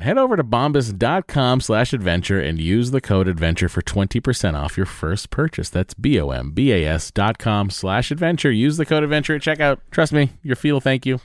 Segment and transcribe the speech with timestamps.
[0.00, 4.86] Head over to bombas.com slash adventure and use the code adventure for 20% off your
[4.86, 5.68] first purchase.
[5.70, 8.52] That's B-O-M-B-A-S dot com slash adventure.
[8.52, 9.78] Use the code adventure at checkout.
[9.90, 11.18] Trust me, your feet will thank you.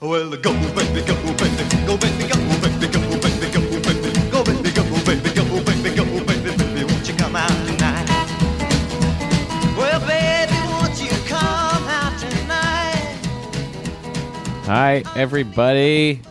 [0.00, 3.94] Well, go, baby, go, baby, go, baby, go, baby, go, baby, go, baby, go, baby,
[4.28, 8.08] go, baby, go, baby, go, baby, baby, won't you come out tonight?
[9.78, 13.20] Well, baby, won't you come out tonight?
[14.66, 16.22] Hi, everybody.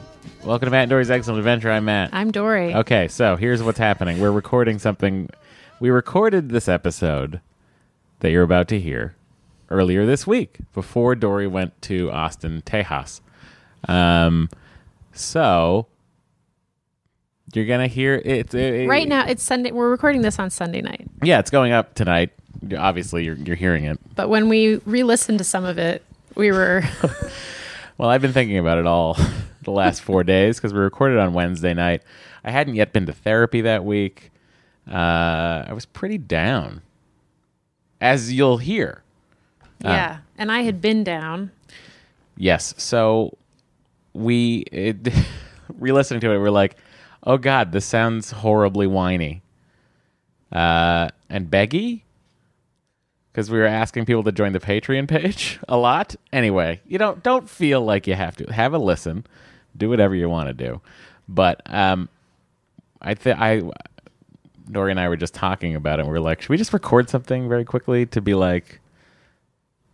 [0.46, 1.72] Welcome to Matt and Dory's Excellent Adventure.
[1.72, 2.10] I'm Matt.
[2.12, 2.76] I'm Dory.
[2.76, 4.20] Okay, so here's what's happening.
[4.20, 5.30] We're recording something.
[5.80, 7.40] We recorded this episode
[8.20, 9.16] that you're about to hear
[9.70, 13.22] earlier this week before Dory went to Austin, Tejas.
[13.88, 14.50] Um,
[15.14, 15.88] so
[17.54, 19.72] you're gonna hear it, it- Right now, it's Sunday.
[19.72, 21.08] We're recording this on Sunday night.
[21.24, 22.32] Yeah, it's going up tonight.
[22.78, 23.98] Obviously, you're you're hearing it.
[24.16, 26.04] But when we re-listened to some of it,
[26.36, 26.84] we were
[27.98, 29.18] Well, I've been thinking about it all
[29.64, 32.02] the last four days because we recorded on Wednesday night.
[32.44, 34.32] I hadn't yet been to therapy that week.
[34.90, 36.82] Uh, I was pretty down,
[38.02, 39.04] as you'll hear.
[39.82, 40.20] yeah.
[40.38, 41.52] And I had been down.
[42.36, 42.74] Yes.
[42.78, 43.38] So
[44.14, 45.08] we it,
[45.80, 46.76] re-listening to it, we're like,
[47.24, 49.42] "Oh God, this sounds horribly whiny."
[50.52, 52.02] Uh, and beggy,
[53.32, 56.16] because we were asking people to join the Patreon page a lot.
[56.32, 59.26] Anyway, you don't don't feel like you have to have a listen,
[59.78, 60.82] do whatever you want to do.
[61.28, 62.10] But um,
[63.02, 63.62] I think I,
[64.72, 66.04] Dory and I were just talking about it.
[66.04, 68.80] and We are like, should we just record something very quickly to be like,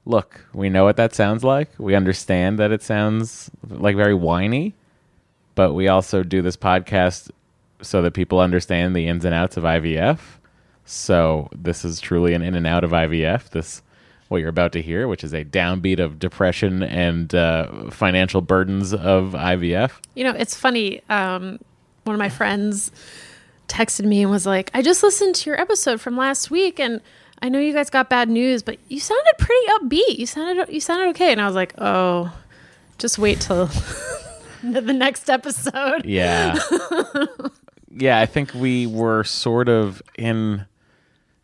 [0.06, 1.70] look, we know what that sounds like.
[1.78, 4.74] We understand that it sounds like very whiny,
[5.56, 7.32] but we also do this podcast
[7.82, 10.20] so that people understand the ins and outs of IVF.
[10.86, 13.50] So this is truly an in and out of IVF.
[13.50, 13.82] This
[14.30, 18.94] what you're about to hear, which is a downbeat of depression and uh, financial burdens
[18.94, 19.92] of IVF.
[20.16, 21.02] You know, it's funny.
[21.10, 21.60] Um,
[22.04, 22.92] one of my friends
[23.68, 27.02] texted me and was like, "I just listened to your episode from last week, and
[27.42, 30.18] I know you guys got bad news, but you sounded pretty upbeat.
[30.20, 32.32] You sounded you sounded okay." And I was like, "Oh,
[33.00, 33.66] just wait till
[34.64, 36.56] the next episode." Yeah.
[37.92, 40.68] yeah, I think we were sort of in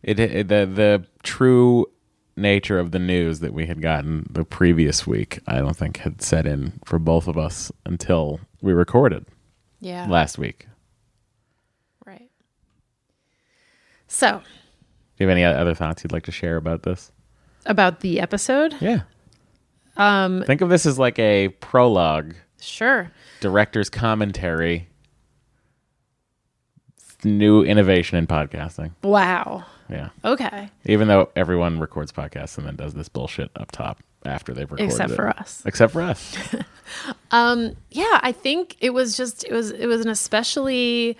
[0.04, 1.86] it, it the the true
[2.36, 5.38] nature of the news that we had gotten the previous week.
[5.46, 9.26] I don't think had set in for both of us until we recorded.
[9.80, 10.06] Yeah.
[10.08, 10.66] last week.
[12.04, 12.30] Right.
[14.08, 14.44] So, Do
[15.24, 17.12] you have any other thoughts you'd like to share about this?
[17.66, 18.74] about the episode?
[18.80, 19.02] Yeah.
[19.96, 23.10] Um, Think of this as like a prologue, Sure.
[23.40, 24.88] director's commentary,
[27.24, 28.92] new innovation in podcasting.
[29.02, 29.64] Wow.
[29.88, 30.08] Yeah.
[30.24, 30.68] Okay.
[30.84, 34.92] Even though everyone records podcasts and then does this bullshit up top after they've recorded
[34.92, 35.16] Except it.
[35.16, 35.62] for us.
[35.64, 36.36] Except for us.
[37.32, 41.16] Yeah, I think it was just it was it was an especially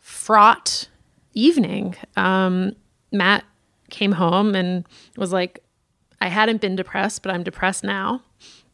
[0.00, 0.88] fraught
[1.34, 1.94] evening.
[2.16, 2.74] Um,
[3.12, 3.44] Matt
[3.90, 4.84] came home and
[5.16, 5.62] was like,
[6.20, 8.22] "I hadn't been depressed, but I'm depressed now."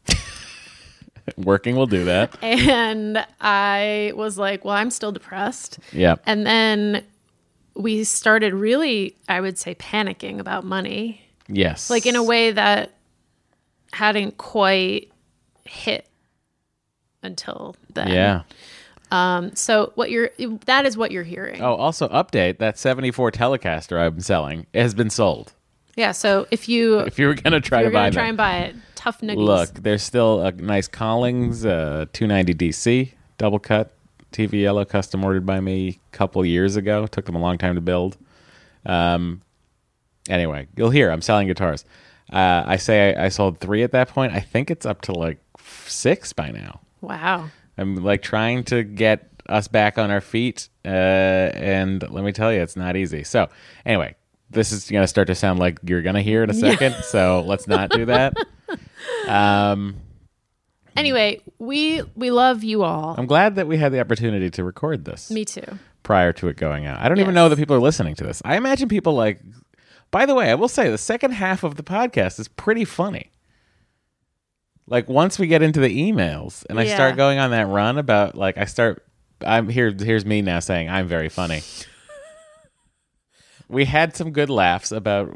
[1.37, 2.37] Working will do that.
[2.43, 6.15] And I was like, "Well, I'm still depressed." Yeah.
[6.25, 7.03] And then
[7.75, 11.89] we started really, I would say, panicking about money, Yes.
[11.89, 12.91] like in a way that
[13.91, 15.11] hadn't quite
[15.65, 16.07] hit
[17.21, 18.09] until then.
[18.09, 18.41] Yeah.
[19.11, 20.31] Um, so what you're
[20.65, 21.61] that is what you're hearing.
[21.61, 25.53] Oh, also update that 74 Telecaster I'm selling has been sold.
[25.95, 26.11] Yeah.
[26.13, 28.75] So if you If you were going to try to buy try and buy it,
[28.95, 29.21] tough.
[29.21, 33.93] Look, there's still a nice Collings uh, 290 DC double cut
[34.33, 37.07] TV yellow custom ordered by me a couple years ago.
[37.07, 38.17] Took them a long time to build.
[38.85, 39.41] Um,
[40.29, 41.85] anyway, you'll hear I'm selling guitars.
[42.31, 44.33] Uh, I say I, I sold three at that point.
[44.33, 46.81] I think it's up to like six by now.
[47.01, 47.49] Wow.
[47.77, 52.53] I'm like trying to get us back on our feet, uh, and let me tell
[52.53, 53.23] you, it's not easy.
[53.23, 53.49] So,
[53.85, 54.15] anyway,
[54.49, 56.95] this is going to start to sound like you're going to hear in a second.
[57.03, 58.35] so let's not do that.
[59.27, 59.97] Um,
[60.95, 63.15] Anyway, we we love you all.
[63.17, 65.63] I'm glad that we had the opportunity to record this Me too.
[66.03, 66.99] prior to it going out.
[66.99, 67.35] I don't even Yes.
[67.35, 68.41] know that people are listening to this.
[68.45, 69.39] I imagine people like.
[70.11, 73.31] By the way, I will say the second half of the podcast is pretty funny.
[74.85, 76.93] Like once we get into the emails and I Yeah.
[76.95, 79.03] start going on that run about like I start
[79.45, 81.61] I'm here here's me now saying I'm very funny.
[83.67, 85.35] we had some good laughs about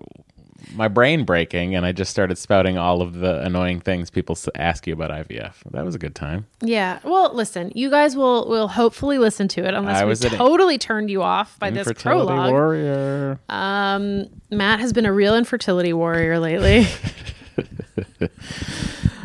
[0.73, 4.87] my brain breaking and I just started spouting all of the annoying things people ask
[4.87, 5.53] you about IVF.
[5.71, 6.45] That was a good time.
[6.61, 6.99] Yeah.
[7.03, 10.31] Well, listen, you guys will will hopefully listen to it unless I we was an
[10.31, 12.51] totally turned you off by this prologue.
[12.51, 13.39] warrior.
[13.49, 16.87] Um, Matt has been a real infertility warrior lately.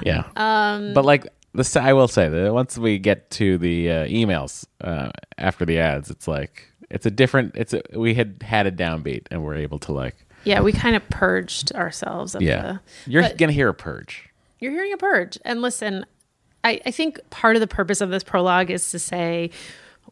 [0.05, 0.25] Yeah.
[0.37, 4.67] Um, but like the I will say that once we get to the uh, emails
[4.81, 7.55] uh, after the ads, it's like it's a different.
[7.57, 10.97] It's a, we had had a downbeat and we're able to like yeah, we kind
[10.97, 12.63] of purged ourselves of yeah.
[12.63, 12.81] the
[13.11, 14.29] You're gonna hear a purge.
[14.59, 15.39] you're hearing a purge.
[15.45, 16.07] And listen,
[16.65, 19.51] I, I think part of the purpose of this prologue is to say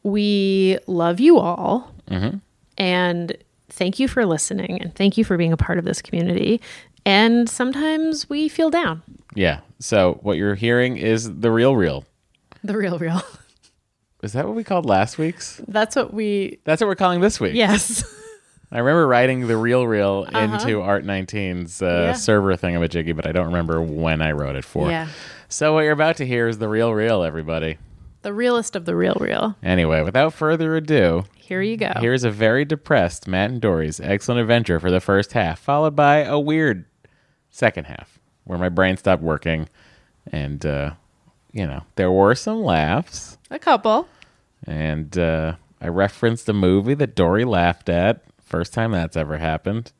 [0.02, 2.38] we love you all mm-hmm.
[2.78, 3.36] and
[3.68, 6.60] thank you for listening and thank you for being a part of this community.
[7.06, 9.02] And sometimes we feel down.
[9.34, 9.60] Yeah.
[9.78, 12.04] So what you're hearing is the real real.
[12.62, 13.22] The real, real.
[14.22, 15.62] Is that what we called last week's?
[15.66, 17.54] That's what we, That's what we're calling this week.
[17.54, 18.04] yes.
[18.72, 22.02] I remember writing the real real into Art 19's uh, Uh-huh.
[22.06, 22.12] Yeah.
[22.12, 24.88] server thingamajiggy, but I don't remember when I wrote it for.
[24.90, 25.08] Yeah.
[25.48, 27.78] So what you're about to hear is the real real, everybody.
[28.22, 29.56] The realest of the real, real.
[29.62, 31.92] Anyway, without further ado, Here you go.
[31.98, 36.18] Here's a very depressed Matt and Dory's excellent adventure for the first half, followed by
[36.18, 36.84] a weird
[37.48, 39.68] second half where my brain stopped working
[40.30, 40.92] and, uh,
[41.52, 44.06] you know, there were some laughs a couple.
[44.66, 48.22] and uh, I referenced a movie that Dory laughed at.
[48.50, 49.92] First time that's ever happened.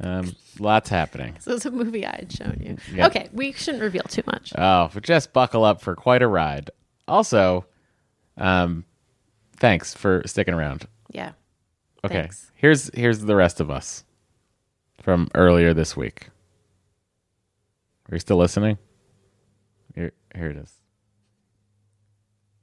[0.00, 1.36] Um, lots happening.
[1.40, 2.76] So it's a movie I had shown you.
[2.94, 3.06] Yeah.
[3.08, 4.52] Okay, we shouldn't reveal too much.
[4.56, 6.70] Oh, but just buckle up for quite a ride.
[7.08, 7.66] Also,
[8.36, 8.84] um,
[9.56, 10.86] thanks for sticking around.
[11.10, 11.32] Yeah.
[12.04, 12.22] Okay.
[12.22, 12.52] Thanks.
[12.54, 14.04] Here's here's the rest of us
[15.02, 16.28] from earlier this week.
[18.10, 18.78] Are you still listening?
[19.96, 20.72] Here here it is.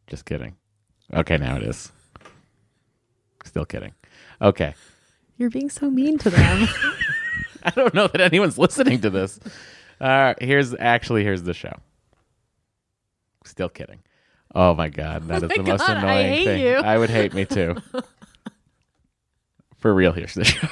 [0.08, 0.56] Just kidding.
[1.14, 1.92] Okay, now it is.
[3.44, 3.94] Still kidding.
[4.42, 4.74] Okay.
[5.40, 6.68] You're being so mean to them.
[7.64, 9.40] I don't know that anyone's listening to this.
[10.02, 11.74] All right, here's actually here's the show.
[13.46, 14.00] Still kidding.
[14.54, 16.62] Oh my god, that is my the most God, I annoying hate thing.
[16.62, 16.76] you.
[16.76, 17.78] I would hate me too.
[19.78, 20.68] For real, here's the show.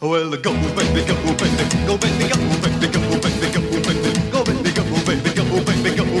[0.00, 4.30] Well, go, baby, go, baby, go, baby, go, baby, go, baby, go, baby, go, baby,
[4.30, 6.15] go, baby, go, baby, go, baby, baby,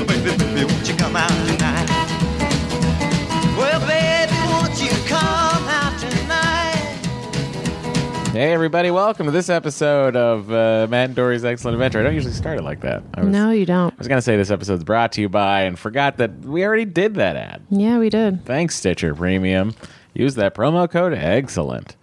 [8.36, 12.00] Hey, everybody, welcome to this episode of uh, Matt and Dory's Excellent Adventure.
[12.00, 13.02] I don't usually start it like that.
[13.14, 13.94] I was, no, you don't.
[13.94, 16.62] I was going to say this episode's brought to you by and forgot that we
[16.62, 17.62] already did that ad.
[17.70, 18.44] Yeah, we did.
[18.44, 19.74] Thanks, Stitcher Premium.
[20.12, 21.96] Use that promo code EXCELLENT.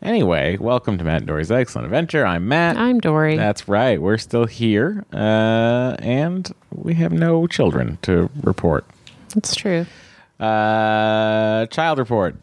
[0.00, 2.24] Anyway, welcome to Matt and Dory's Excellent Adventure.
[2.24, 2.76] I'm Matt.
[2.76, 3.36] I'm Dory.
[3.36, 4.00] That's right.
[4.00, 8.84] We're still here, uh, and we have no children to report.
[9.34, 9.86] That's true.
[10.38, 12.36] Uh, child report.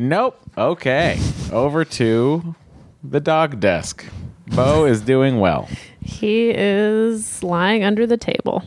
[0.00, 0.40] Nope.
[0.56, 1.18] Okay.
[1.50, 2.54] Over to
[3.02, 4.06] the dog desk.
[4.46, 5.68] Bo is doing well.
[6.00, 8.62] He is lying under the table.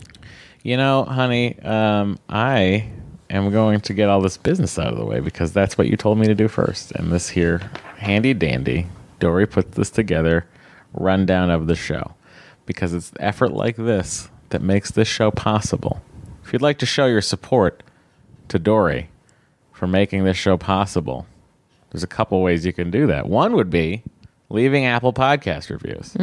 [0.61, 2.89] You know, honey, um, I
[3.29, 5.95] am going to get all this business out of the way because that's what you
[5.95, 6.91] told me to do first.
[6.91, 7.61] And this here,
[7.95, 8.87] handy dandy,
[9.19, 10.45] Dory put this together,
[10.91, 12.13] rundown of the show.
[12.65, 16.01] Because it's effort like this that makes this show possible.
[16.43, 17.83] If you'd like to show your support
[18.49, 19.10] to Dory
[19.81, 21.25] for making this show possible,
[21.89, 23.27] there's a couple ways you can do that.
[23.27, 24.03] One would be
[24.47, 26.15] leaving Apple Podcast reviews.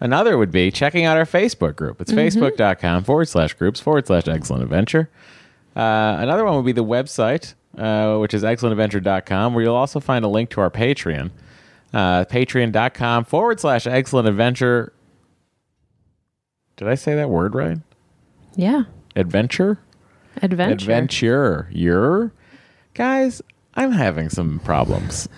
[0.00, 2.00] Another would be checking out our Facebook group.
[2.00, 5.08] It's facebook.com forward slash groups forward slash excellent adventure.
[5.76, 10.24] Uh, another one would be the website, uh, which is excellentadventure.com, where you'll also find
[10.24, 11.30] a link to our Patreon.
[11.94, 14.92] Uh, Patreon.com forward slash excellent adventure.
[16.76, 17.78] Did I say that word right?
[18.56, 18.82] Yeah.
[19.14, 19.78] Adventure?
[20.42, 20.72] Adventure.
[20.72, 21.68] Adventure.
[21.70, 22.32] You're?
[22.98, 23.40] Guys,
[23.74, 25.28] I'm having some problems.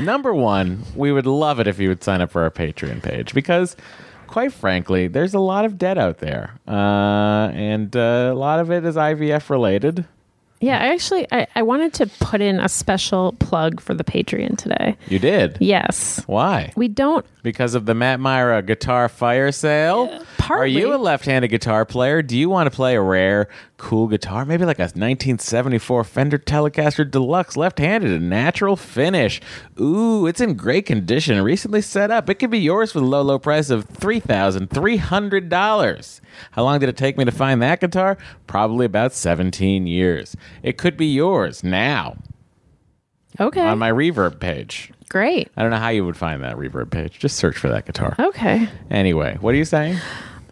[0.00, 3.34] Number one, we would love it if you would sign up for our Patreon page
[3.34, 3.76] because,
[4.26, 6.58] quite frankly, there's a lot of debt out there.
[6.66, 10.06] Uh, and uh, a lot of it is IVF related.
[10.62, 14.56] Yeah, I actually I, I wanted to put in a special plug for the Patreon
[14.56, 14.96] today.
[15.08, 15.58] You did?
[15.60, 16.22] Yes.
[16.26, 16.72] Why?
[16.76, 20.08] We don't Because of the Matt Mira uh, guitar fire sale?
[20.12, 20.70] Are partly.
[20.70, 22.22] you a left handed guitar player?
[22.22, 24.44] Do you want to play a rare, cool guitar?
[24.44, 29.40] Maybe like a 1974 Fender Telecaster Deluxe, left handed, a natural finish.
[29.80, 32.30] Ooh, it's in great condition recently set up.
[32.30, 36.20] It could be yours for the low, low price of $3,300.
[36.52, 38.18] How long did it take me to find that guitar?
[38.46, 40.36] Probably about 17 years.
[40.62, 42.16] It could be yours now
[43.40, 43.60] Okay.
[43.66, 44.92] on my reverb page.
[45.08, 45.48] Great.
[45.56, 47.18] I don't know how you would find that reverb page.
[47.18, 48.14] Just search for that guitar.
[48.18, 48.68] Okay.
[48.90, 49.98] Anyway, what are you saying?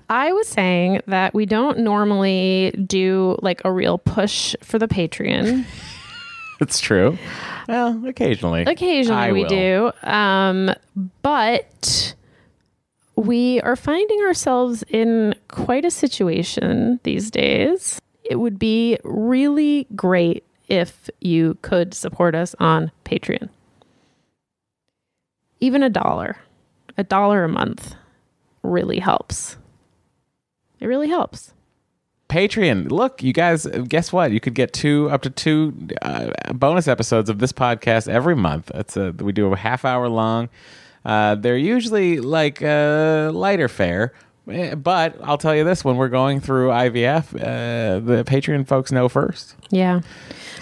[0.09, 5.65] I was saying that we don't normally do like a real push for the Patreon.
[6.63, 7.17] It's true.
[7.69, 8.65] Well, occasionally.
[8.67, 9.49] Occasionally I we will.
[9.49, 9.93] do.
[10.07, 10.71] Um,
[11.23, 12.15] but
[13.17, 17.99] we are finding ourselves in quite a situation these days.
[18.31, 23.49] It would be really great if you could support us on Patreon.
[25.59, 26.37] Even a dollar,
[26.97, 27.97] a dollar a month
[28.63, 29.57] really helps.
[30.79, 31.55] It really helps.
[32.29, 32.93] Patreon.
[32.93, 34.31] Look, you guys, guess what?
[34.31, 38.71] You could get two, up to two uh, bonus episodes of this podcast every month.
[38.77, 40.51] It's a, we do a half hour long.
[41.05, 44.13] Uh, they're usually like uh, lighter fare.
[44.51, 48.91] Eh, But I'll tell you this: when we're going through IVF, uh, the Patreon folks
[48.93, 49.55] know first.
[49.71, 50.01] Yeah.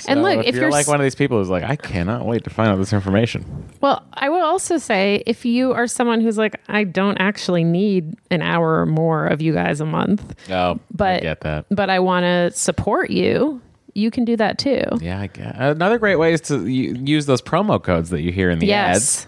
[0.06, 2.24] and look, if, if you're, you're like one of these people who's like, I cannot
[2.26, 3.44] wait to find out this information.
[3.80, 8.14] Well, I would also say if you are someone who's like, I don't actually need
[8.30, 11.66] an hour or more of you guys a month, Oh, I But- get that.
[11.70, 13.60] but I want to support you,
[13.94, 14.82] you can do that too.
[15.00, 15.56] Yeah, I get.
[15.56, 18.96] Another great way is to use those promo codes that you hear in the Yes.
[18.96, 19.26] ads.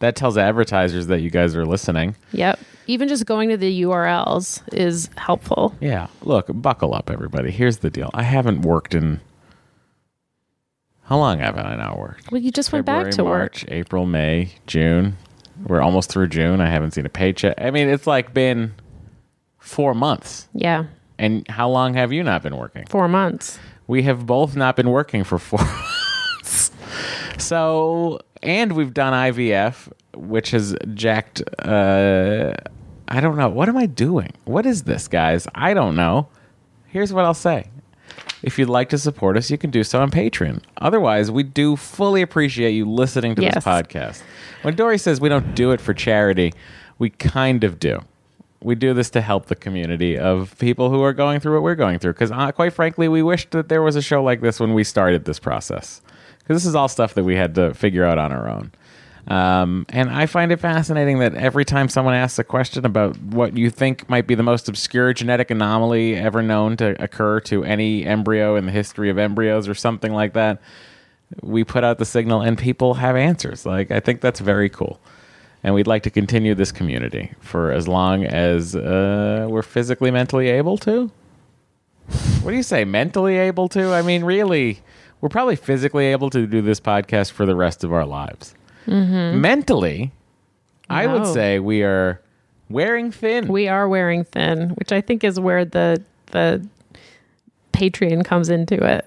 [0.00, 2.16] That tells advertisers that you guys are listening.
[2.32, 2.58] Yep.
[2.86, 5.74] Even just going to the URLs is helpful.
[5.80, 6.08] Yeah.
[6.22, 7.50] Look, buckle up, everybody.
[7.50, 8.10] Here's the deal.
[8.14, 9.20] I haven't worked in.
[11.04, 12.30] How long haven't I not worked?
[12.30, 13.54] Well, you just went back to work.
[13.54, 15.16] March, April, May, June.
[15.64, 16.60] We're almost through June.
[16.60, 17.54] I haven't seen a paycheck.
[17.58, 18.74] I mean, it's like been
[19.58, 20.48] four months.
[20.52, 20.84] Yeah.
[21.18, 22.84] And how long have you not been working?
[22.86, 23.58] Four months.
[23.86, 26.70] We have both not been working for four months.
[27.38, 31.42] So, and we've done IVF, which has jacked.
[31.58, 32.54] Uh,
[33.08, 33.48] I don't know.
[33.48, 34.32] What am I doing?
[34.44, 35.46] What is this, guys?
[35.54, 36.28] I don't know.
[36.86, 37.70] Here's what I'll say.
[38.42, 40.62] If you'd like to support us, you can do so on Patreon.
[40.78, 44.22] Otherwise, we do fully appreciate you listening to this podcast.
[44.62, 46.52] When Dory says we don't do it for charity,
[46.98, 48.00] we kind of do.
[48.62, 51.74] We do this to help the community of people who are going through what we're
[51.74, 52.14] going through.
[52.14, 54.82] Because, uh, quite frankly, we wished that there was a show like this when we
[54.84, 56.00] started this process.
[56.46, 58.70] Because this is all stuff that we had to figure out on our own.
[59.28, 63.56] Um, and I find it fascinating that every time someone asks a question about what
[63.56, 68.04] you think might be the most obscure genetic anomaly ever known to occur to any
[68.04, 70.60] embryo in the history of embryos or something like that,
[71.42, 73.66] we put out the signal and people have answers.
[73.66, 75.00] Like, I think that's very cool.
[75.64, 80.48] And we'd like to continue this community for as long as uh, we're physically, mentally
[80.48, 81.10] able to.
[82.42, 82.84] What do you say?
[82.84, 83.92] Mentally able to?
[83.92, 84.80] I mean, really,
[85.20, 88.54] we're probably physically able to do this podcast for the rest of our lives.
[88.86, 90.12] Mentally,
[90.88, 92.20] I would say we are
[92.68, 93.48] wearing thin.
[93.48, 96.66] We are wearing thin, which I think is where the the
[97.72, 99.06] Patreon comes into it.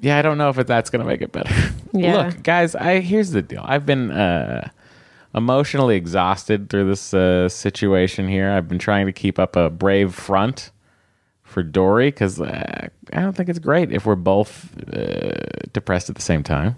[0.00, 1.54] yeah, I don't know if that's going to make it better.
[1.92, 2.26] Yeah.
[2.26, 3.62] Look, guys, I here's the deal.
[3.64, 4.68] I've been uh,
[5.34, 8.48] emotionally exhausted through this uh, situation here.
[8.52, 10.70] I've been trying to keep up a brave front
[11.50, 15.32] for Dory because uh, I don't think it's great if we're both uh,
[15.72, 16.76] depressed at the same time.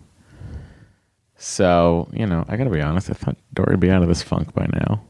[1.37, 3.11] So, you know, I got to be honest.
[3.11, 5.02] I thought Dory would be out of this funk by now,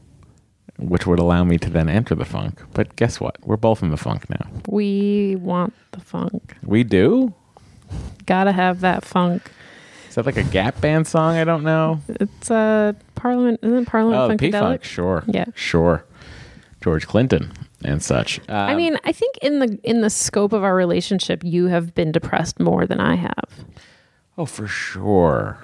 [0.79, 2.61] which would allow me to then enter the funk.
[2.73, 3.37] But guess what?
[3.45, 4.47] We're both in the funk now.
[4.67, 6.55] We want the funk.
[6.63, 7.33] We do?
[8.25, 9.43] Gotta have that funk.
[10.09, 11.35] Is that like a Gap Band song?
[11.37, 12.01] I don't know.
[12.07, 14.59] It's a Parliament, isn't Parliament Oh, Funkadelic?
[14.59, 14.83] Funk.
[14.83, 15.23] Sure.
[15.27, 15.45] Yeah.
[15.55, 16.03] Sure.
[16.81, 17.51] George Clinton
[17.83, 18.39] and such.
[18.49, 21.93] I Um, mean, I think in the in the scope of our relationship, you have
[21.95, 23.65] been depressed more than I have.
[24.37, 25.57] oh, for sure.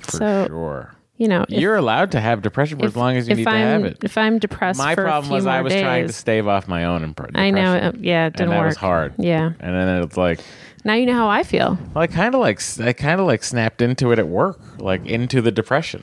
[0.00, 0.94] For So, sure.
[1.18, 3.54] You know, if, You're allowed to have depression for as long as you need I'm,
[3.54, 3.98] to have it.
[4.02, 6.84] If I'm depressed, My for a problem was I was trying to stave off my
[6.84, 7.36] own depression.
[7.36, 8.66] I know, uh, yeah, it didn't and that work.
[8.68, 9.14] was hard.
[9.18, 9.52] Yeah.
[9.60, 10.40] And then it's like,
[10.84, 11.78] Now you know how I feel.
[11.94, 15.06] well, I kind of like, I kind of like snapped into it at work, like
[15.06, 16.02] into the depression.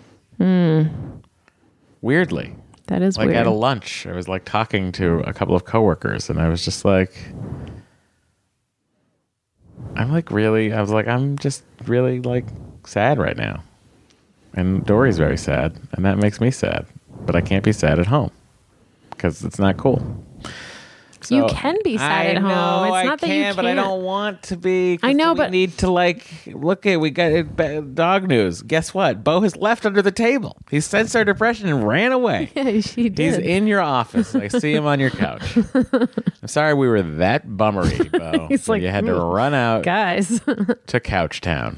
[2.01, 2.55] Weirdly,
[2.89, 3.37] That is like weird.
[3.37, 6.65] at a lunch, I was like talking to a couple of coworkers, and I was
[6.65, 7.13] just like,
[9.95, 12.45] I'm like really, I was like, I'm just really like
[12.87, 13.63] sad right now,
[14.55, 16.87] and Dory's very sad, and that makes me sad,
[17.27, 18.31] but I can't be sad at home
[19.11, 20.01] because it's not cool.
[21.29, 22.47] You can be sad I at home.
[22.49, 24.99] know It's I not that you can, but I don't want to be.
[25.03, 26.99] I know, we but- need to like look at.
[26.99, 28.61] We got uh, it, dog news.
[28.61, 29.23] Guess what?
[29.23, 30.57] Bo has left under the table.
[30.71, 32.51] He sensed our depression and ran away.
[32.59, 33.35] Yeah, she did.
[33.35, 34.35] He's in your office.
[34.35, 35.57] I see him on your couch.
[35.83, 38.47] I'm sorry we were that bummery, Bo.
[38.47, 40.41] He's like, you had to mm, run out Guys,
[40.87, 41.77] to Couch Town.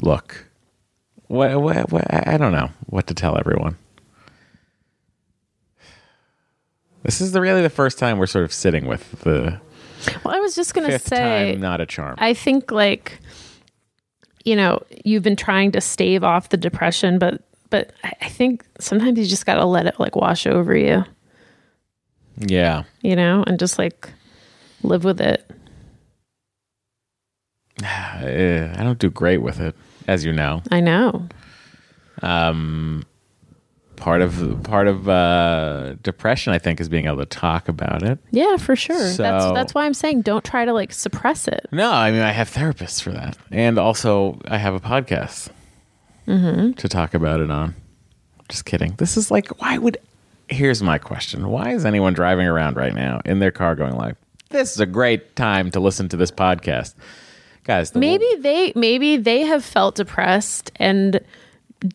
[0.00, 0.46] Look,
[1.26, 2.12] what, what, what?
[2.14, 3.76] I I don't know what to tell everyone.
[7.08, 9.58] This is the, really the first time we're sort of sitting with the
[10.22, 12.16] well, I was just gonna fifth say, time not a charm.
[12.18, 13.18] I think like,
[14.44, 19.18] you know, you've been trying to stave off the depression, but but I think sometimes
[19.18, 21.02] you just gotta let it like wash over you,
[22.36, 24.10] yeah, you know, and just like
[24.82, 25.50] live with it.
[27.82, 29.74] Eh, I don't do great with it,
[30.06, 30.62] as you know.
[30.70, 31.26] I know.
[32.20, 33.06] Um,
[33.98, 38.18] part of part of uh, depression, I think, is being able to talk about it.
[38.30, 38.96] Yeah, for sure.
[38.96, 41.66] that's So- that's why I'm saying don't try to like suppress it.
[41.72, 45.50] No, I mean I have therapists for that, and also I have a podcast
[46.26, 47.74] to talk about it on.
[48.48, 48.94] Just kidding.
[48.98, 49.98] This is like, why would?
[50.48, 54.16] Here's my question: Why is anyone driving around right now in their car going like,
[54.48, 56.94] "This is a great time to listen to this podcast"?
[57.64, 61.20] Guys, the Maybe they maybe they have felt depressed and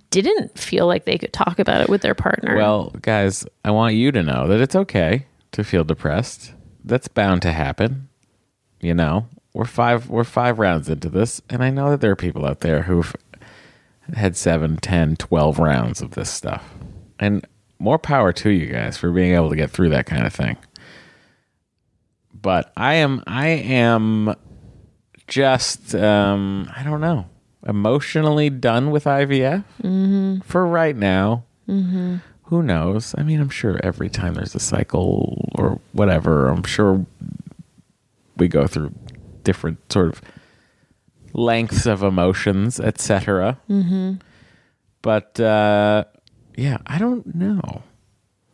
[0.09, 2.55] didn't feel like they could talk about it with their partner.
[2.55, 6.53] Well, guys, I want you to know that it's okay to feel depressed.
[6.83, 8.09] That's bound to happen.
[8.81, 12.17] You know, we're five we're five rounds into this, and I know that there are
[12.17, 13.15] people out there who've
[14.13, 16.73] had seven, ten, twelve rounds of this stuff.
[17.19, 17.45] And
[17.79, 20.57] more power to you guys for being able to get through that kind of thing.
[22.33, 24.35] But I am I am
[25.27, 27.25] just um I don't know,
[27.67, 29.63] emotionally done with IVF
[30.43, 31.45] for right now.
[32.47, 33.15] Who knows?
[33.17, 37.05] I mean, I'm sure every time there's a cycle or whatever, I'm sure
[38.37, 38.93] we go through
[39.43, 40.21] different sort of
[41.33, 43.59] lengths of emotions, etc.
[43.69, 44.15] Mm-hmm.
[45.01, 46.03] But uh,
[46.55, 47.81] yeah, I don't know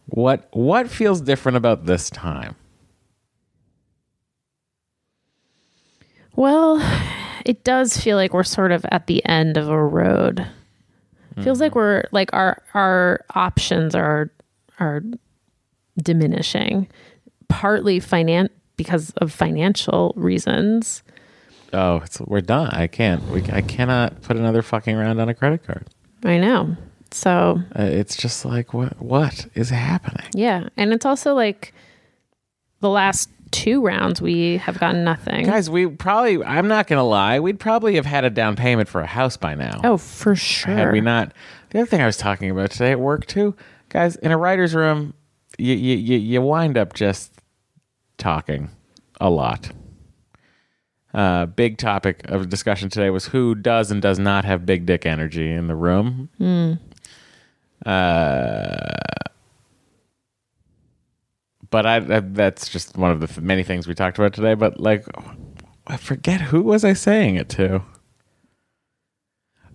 [0.06, 2.56] what what feels different about this time.
[6.36, 6.80] Well,
[7.46, 10.46] it does feel like we're sort of at the end of a road.
[11.44, 14.30] Feels like we're like our our options are
[14.80, 15.02] are
[16.02, 16.88] diminishing,
[17.48, 21.04] partly finan because of financial reasons.
[21.72, 22.70] Oh, it's, we're done.
[22.72, 23.24] I can't.
[23.30, 25.86] We, I cannot put another fucking round on a credit card.
[26.26, 26.76] I know.
[27.12, 30.28] So Uh, it's just like what what is happening?
[30.34, 31.74] yeah, and it's also like
[32.82, 35.46] the last two rounds we have gotten nothing.
[35.46, 38.90] Guys, we probably, I'm not going to lie, we'd probably have had a down payment
[38.90, 39.82] for a house by now.
[39.84, 40.74] oh, for sure.
[40.74, 41.34] Had we not.
[41.70, 43.56] The other thing I was talking about today at work, too,
[43.90, 45.14] guys, in a writer's room,
[45.58, 47.34] you, you, you, you wind up just
[48.18, 48.70] talking
[49.20, 49.72] a lot.
[51.14, 55.06] Uh, big topic of discussion today was who does and does not have big dick
[55.06, 56.30] energy in the room.
[57.86, 58.86] Uh,
[61.70, 64.54] but I, I that's just one of the many things we talked about today.
[64.54, 65.06] But like,
[65.88, 67.82] I forget who was I saying it to.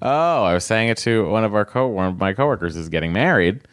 [0.03, 2.89] Oh, I was saying it to one of our co one of my coworkers is
[2.89, 3.67] getting married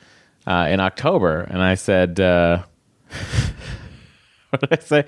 [0.48, 2.64] uh, in October, and I said, uh,
[4.50, 5.06] "What did I say?"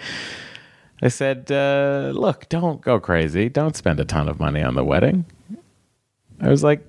[1.02, 3.49] I said, uh, "Look, don't go crazy.
[3.49, 5.26] Don't spend a ton of money on the wedding."
[6.41, 6.86] I was like,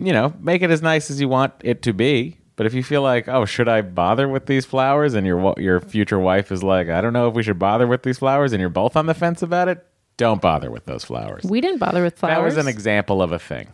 [0.00, 2.38] you know, make it as nice as you want it to be.
[2.58, 5.80] But if you feel like, oh, should I bother with these flowers, and your your
[5.80, 8.60] future wife is like, I don't know if we should bother with these flowers, and
[8.60, 11.44] you're both on the fence about it, don't bother with those flowers.
[11.44, 12.36] We didn't bother with flowers.
[12.36, 13.68] That was an example of a thing.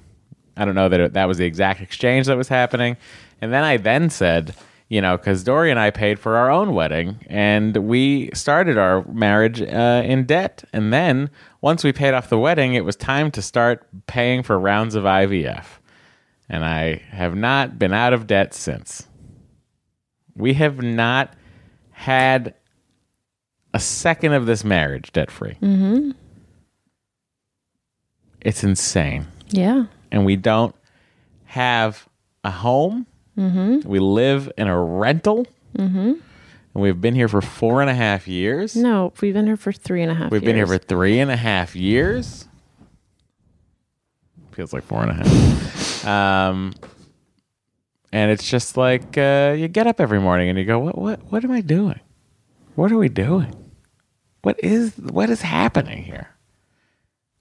[0.58, 2.98] I don't know that it, that was the exact exchange that was happening.
[3.40, 4.54] And then I then said,
[4.90, 9.02] you know, because Dory and I paid for our own wedding, and we started our
[9.06, 10.62] marriage uh, in debt.
[10.74, 11.30] And then
[11.62, 15.04] once we paid off the wedding, it was time to start paying for rounds of
[15.04, 15.64] IVF.
[16.48, 19.06] And I have not been out of debt since.
[20.36, 21.34] We have not
[21.92, 22.54] had
[23.72, 25.56] a second of this marriage debt free.
[25.62, 26.10] Mm-hmm.
[28.40, 29.86] It's insane yeah.
[30.12, 30.74] and we don't
[31.44, 32.08] have
[32.42, 33.06] a home.
[33.38, 33.88] Mm-hmm.
[33.88, 35.46] We live in a rental.
[35.76, 36.12] Mm-hmm.
[36.74, 38.76] And we've been here for four and a half years.
[38.76, 40.30] No, we've been here for three and a half.
[40.30, 42.48] We've been here for three and a half years.
[44.52, 45.83] Feels like four and a half.
[46.06, 46.74] Um,
[48.12, 50.98] and it's just like uh, you get up every morning and you go, "What?
[50.98, 51.20] What?
[51.30, 52.00] What am I doing?
[52.74, 53.54] What are we doing?
[54.42, 54.96] What is?
[54.96, 56.30] What is happening here?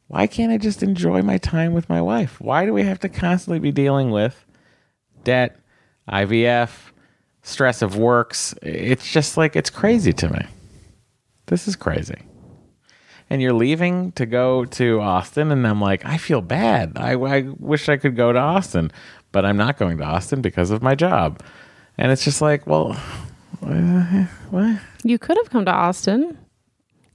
[0.08, 2.40] Why can't I just enjoy my time with my wife?
[2.40, 4.46] Why do we have to constantly be dealing with
[5.24, 5.60] debt,
[6.10, 6.70] IVF,
[7.42, 8.54] stress of works?
[8.62, 10.46] It's just like it's crazy to me.
[11.48, 12.22] This is crazy
[13.30, 16.94] and you're leaving to go to Austin, and I'm like, I feel bad.
[16.96, 18.92] I, I wish I could go to Austin,
[19.32, 21.42] but I'm not going to Austin because of my job.
[21.98, 22.94] And it's just like, well,
[23.60, 24.80] what?
[25.04, 26.38] You could have come to Austin.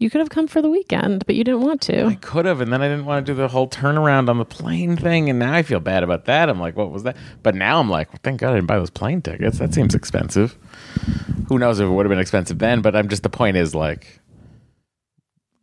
[0.00, 2.06] You could have come for the weekend, but you didn't want to.
[2.06, 4.44] I could have, and then I didn't want to do the whole turnaround on the
[4.44, 6.48] plane thing, and now I feel bad about that.
[6.48, 7.16] I'm like, what was that?
[7.42, 9.58] But now I'm like, well, thank God I didn't buy those plane tickets.
[9.58, 10.56] That seems expensive.
[11.48, 12.80] Who knows if it would have been expensive then?
[12.80, 14.20] But I'm just the point is like,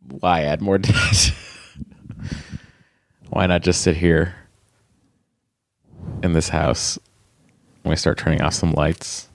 [0.08, 1.32] why add more debt?
[3.28, 4.34] why not just sit here
[6.22, 6.98] in this house
[7.82, 9.28] when we start turning off some lights?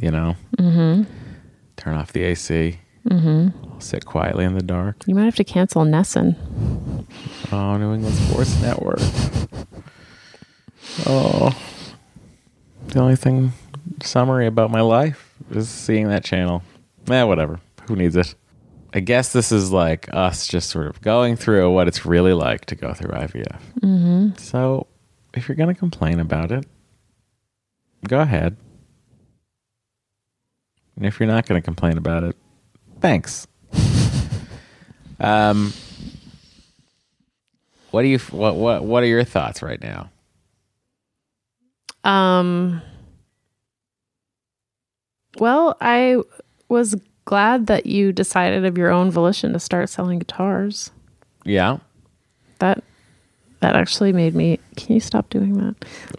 [0.00, 1.02] You know, mm-hmm.
[1.76, 2.78] turn off the AC.
[3.08, 3.80] Mm-hmm.
[3.80, 5.04] Sit quietly in the dark.
[5.06, 6.36] You might have to cancel NESN.
[7.50, 9.00] Oh, New England Sports Network.
[11.06, 11.56] Oh,
[12.86, 13.52] the only thing
[14.02, 16.62] summery about my life is seeing that channel.
[17.10, 17.60] Eh, whatever.
[17.88, 18.34] Who needs it?
[18.94, 22.66] I guess this is like us just sort of going through what it's really like
[22.66, 23.60] to go through IVF.
[23.80, 24.36] Mm-hmm.
[24.36, 24.86] So,
[25.34, 26.66] if you're going to complain about it,
[28.06, 28.56] go ahead.
[30.96, 32.36] And if you're not going to complain about it,
[33.00, 33.46] thanks.
[35.20, 35.72] um,
[37.92, 40.10] what do you what what what are your thoughts right now?
[42.04, 42.82] Um.
[45.38, 46.18] Well, I
[46.68, 50.90] was glad that you decided of your own volition to start selling guitars.
[51.44, 51.78] Yeah,
[52.58, 52.82] That
[53.60, 54.58] that actually made me.
[54.76, 55.74] Can you stop doing that?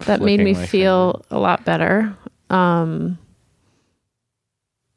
[0.06, 2.16] That made me feel a lot better.
[2.50, 3.18] Um.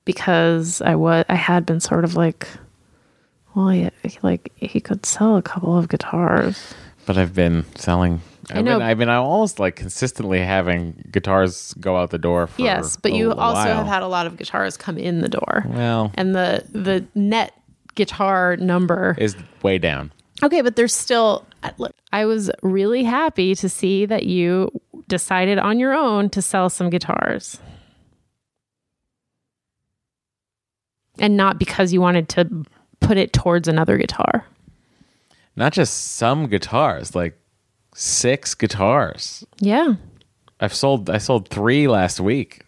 [0.05, 2.47] Because I was, I had been sort of like,
[3.57, 3.91] well, yeah,
[4.23, 6.75] like he could sell a couple of guitars.
[7.07, 8.21] but I've been selling.
[8.55, 8.63] Know.
[8.63, 12.47] Been, I've been almost like consistently having guitars go out the door.
[12.47, 13.77] For yes, but you also while.
[13.77, 15.65] have had a lot of guitars come in the door.
[15.69, 17.53] well and the the net
[17.97, 20.13] guitar number is way down.
[20.45, 24.71] okay but there's still uh, look i was really happy to see that you
[25.09, 27.59] decided on your own to sell some guitars
[31.19, 32.65] and not because you wanted to
[33.01, 34.45] put it towards another guitar
[35.57, 37.39] Not just some guitars, like
[37.99, 39.45] six guitars.
[39.59, 39.95] yeah
[40.61, 42.63] I've sold I sold three last week.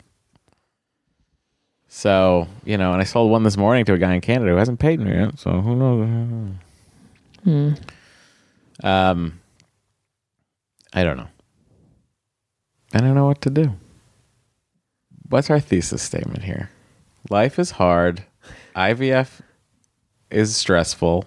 [1.91, 4.57] So, you know, and I sold one this morning to a guy in Canada who
[4.57, 5.75] hasn't paid me yet, so who
[7.45, 7.75] knows?
[8.83, 9.41] Um
[10.93, 11.29] I don't know.
[12.95, 13.75] I don't know what to do.
[15.29, 16.71] What's our thesis statement here?
[17.29, 18.25] Life is hard.
[18.75, 19.41] IVF
[20.31, 21.27] is stressful,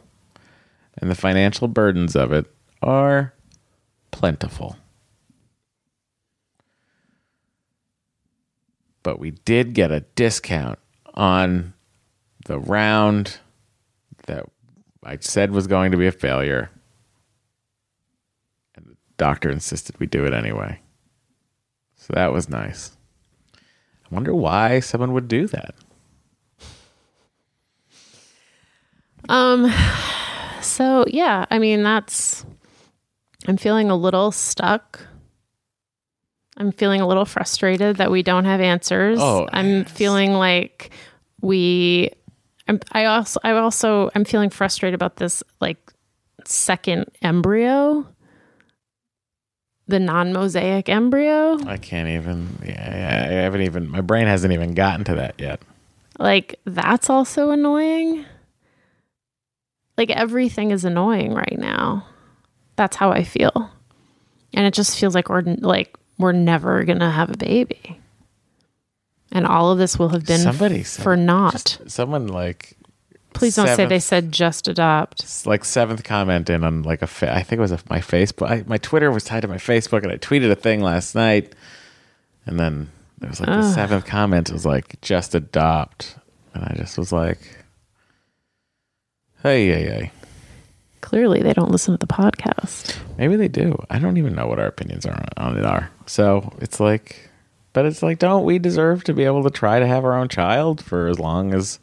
[0.98, 2.48] and the financial burdens of it
[2.82, 3.34] are
[4.12, 4.78] plentiful.
[9.04, 10.80] but we did get a discount
[11.14, 11.74] on
[12.46, 13.40] the round
[14.28, 14.46] that
[15.04, 16.70] I said was going to be a failure.
[18.76, 20.80] And the doctor insisted we do it anyway.
[21.96, 22.92] So that was nice.
[23.56, 25.76] I wonder why someone would do that.
[29.30, 29.72] um
[30.62, 32.44] so yeah i mean that's
[33.48, 35.06] i'm feeling a little stuck
[36.58, 40.92] i'm feeling a little frustrated that we don't have answers Oh, i'm feeling like
[41.42, 42.12] we
[42.68, 45.78] I'm, i also i also i'm feeling frustrated about this like
[46.46, 48.08] second embryo
[49.88, 51.60] the non-mosaic embryo.
[51.68, 52.58] I can't even.
[52.66, 53.90] Yeah, I haven't even.
[53.90, 55.62] My brain hasn't even gotten to that yet.
[56.18, 58.26] Like that's also annoying.
[59.98, 62.06] Like everything is annoying right now.
[62.82, 63.70] That's how I feel.
[64.56, 68.00] And it just feels like we're like we're never going to have a baby.
[69.32, 71.78] And all of this will have been Somebody said- for naught.
[71.86, 72.76] Someone like
[73.34, 75.46] Please don't say seventh- they said just adopt.
[75.46, 78.50] like seventh comment in on like a fa- I think it was a, my Facebook.
[78.50, 81.54] I, my Twitter was tied to my Facebook, and I tweeted a thing last night,
[82.48, 82.90] and then
[83.20, 83.74] there was like the Ugh.
[83.76, 86.16] seventh comment was like just adopt,
[86.56, 87.40] and I just was like,
[89.44, 90.12] hey, hey, hey.
[91.02, 92.98] Clearly, they don't listen to the podcast.
[93.18, 93.76] Maybe they do.
[93.90, 95.92] I don't even know what our opinions are on it are.
[96.06, 97.30] So it's like,
[97.74, 100.30] but it's like, don't we deserve to be able to try to have our own
[100.30, 101.80] child for as long as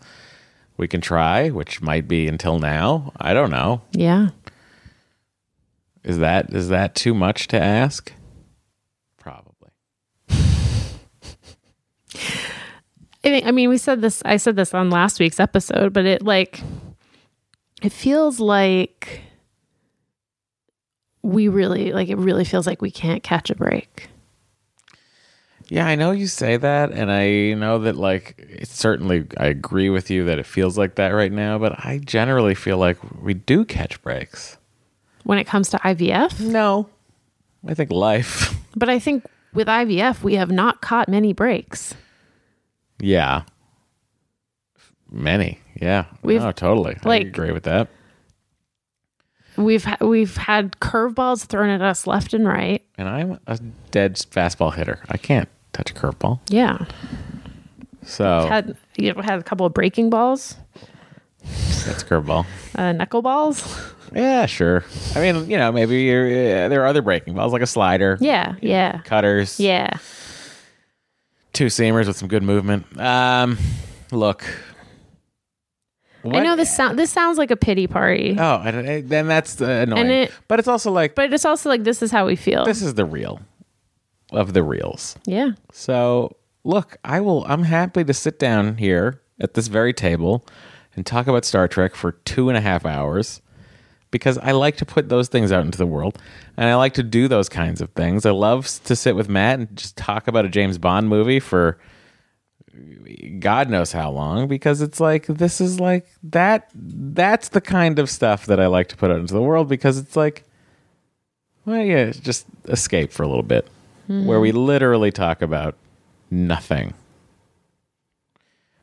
[0.77, 3.13] we can try, which might be until now.
[3.19, 3.83] I don't know.
[3.93, 4.29] Yeah.
[6.05, 8.13] Is that is that too much to ask?
[9.19, 9.71] Probably.
[13.25, 14.23] I mean, I mean, we said this.
[14.25, 16.63] I said this on last week's episode, but it like
[17.83, 19.23] it feels like
[21.23, 22.17] we really like it.
[22.17, 24.09] Really feels like we can't catch a break.
[25.71, 29.91] Yeah, I know you say that, and I know that like it's certainly I agree
[29.91, 33.35] with you that it feels like that right now, but I generally feel like we
[33.35, 34.57] do catch breaks.
[35.25, 36.41] when it comes to IVF.
[36.41, 36.89] No.
[37.67, 38.55] I think life.
[38.77, 41.95] But I think with IVF, we have not caught many breaks.
[43.01, 43.43] Yeah.
[45.11, 45.59] Many.
[45.81, 46.05] Yeah.
[46.23, 46.97] We've- oh, totally.
[47.05, 47.89] I like- agree with that.
[49.57, 52.85] We've ha- we've had curveballs thrown at us left and right.
[52.97, 53.59] And I'm a
[53.91, 55.01] dead fastball hitter.
[55.09, 56.39] I can't touch a curveball.
[56.49, 56.85] Yeah,
[58.05, 60.55] So had you know, had a couple of breaking balls,
[61.43, 62.47] that's curveball.
[62.77, 63.93] uh, knuckle balls.
[64.15, 64.85] Yeah, sure.
[65.17, 68.17] I mean, you know, maybe you're, uh, there are other breaking balls like a slider,
[68.21, 69.91] Yeah, yeah, cutters, yeah.
[71.53, 72.87] two seamers with some good movement.
[72.99, 73.59] Um,
[74.13, 74.45] look.
[76.25, 76.99] I know this sound.
[76.99, 80.03] This sounds like a pity party, Oh, eh, then that's uh, annoying.
[80.03, 82.65] And it- but it's also like but it's also like this is how we feel.
[82.65, 83.41] this is the real
[84.33, 85.17] of the reels.
[85.27, 90.45] yeah, So, look, I will I'm happy to sit down here at this very table
[90.97, 93.41] and talk about Star Trek for two and a half hours
[94.11, 96.19] because I like to put those things out into the world
[96.57, 98.27] and I like to do those kinds of things.
[98.27, 101.79] I love to sit with Matt and just talk about a James Bond movie for
[103.41, 108.11] God knows how long because it's like this is like that that's the kind of
[108.11, 110.45] stuff that I like to put out into the world because it's like
[111.65, 113.69] well yeah just escape for a little bit
[114.07, 115.75] where we literally talk about
[116.31, 116.95] nothing.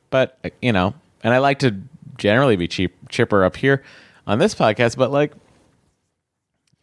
[0.09, 1.75] But you know and I like to
[2.17, 3.83] generally be cheap chipper up here
[4.27, 5.33] on this podcast but like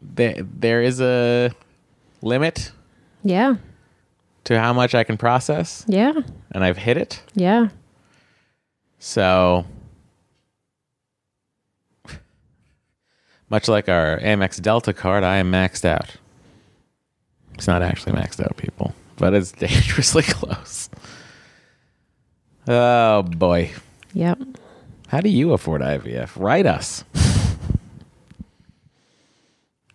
[0.01, 1.51] there there is a
[2.21, 2.73] limit
[3.25, 3.57] yeah,
[4.45, 6.13] to how much I can process yeah,
[6.51, 7.69] and I've hit it yeah.
[8.99, 9.65] So,
[13.51, 16.17] much like our Amex Delta card, I am maxed out.
[17.55, 20.89] It's not actually maxed out, people, but it's dangerously close.
[22.69, 23.73] Oh boy.
[24.15, 24.39] Yep.
[25.09, 26.41] How do you afford IVF?
[26.41, 27.03] Write us.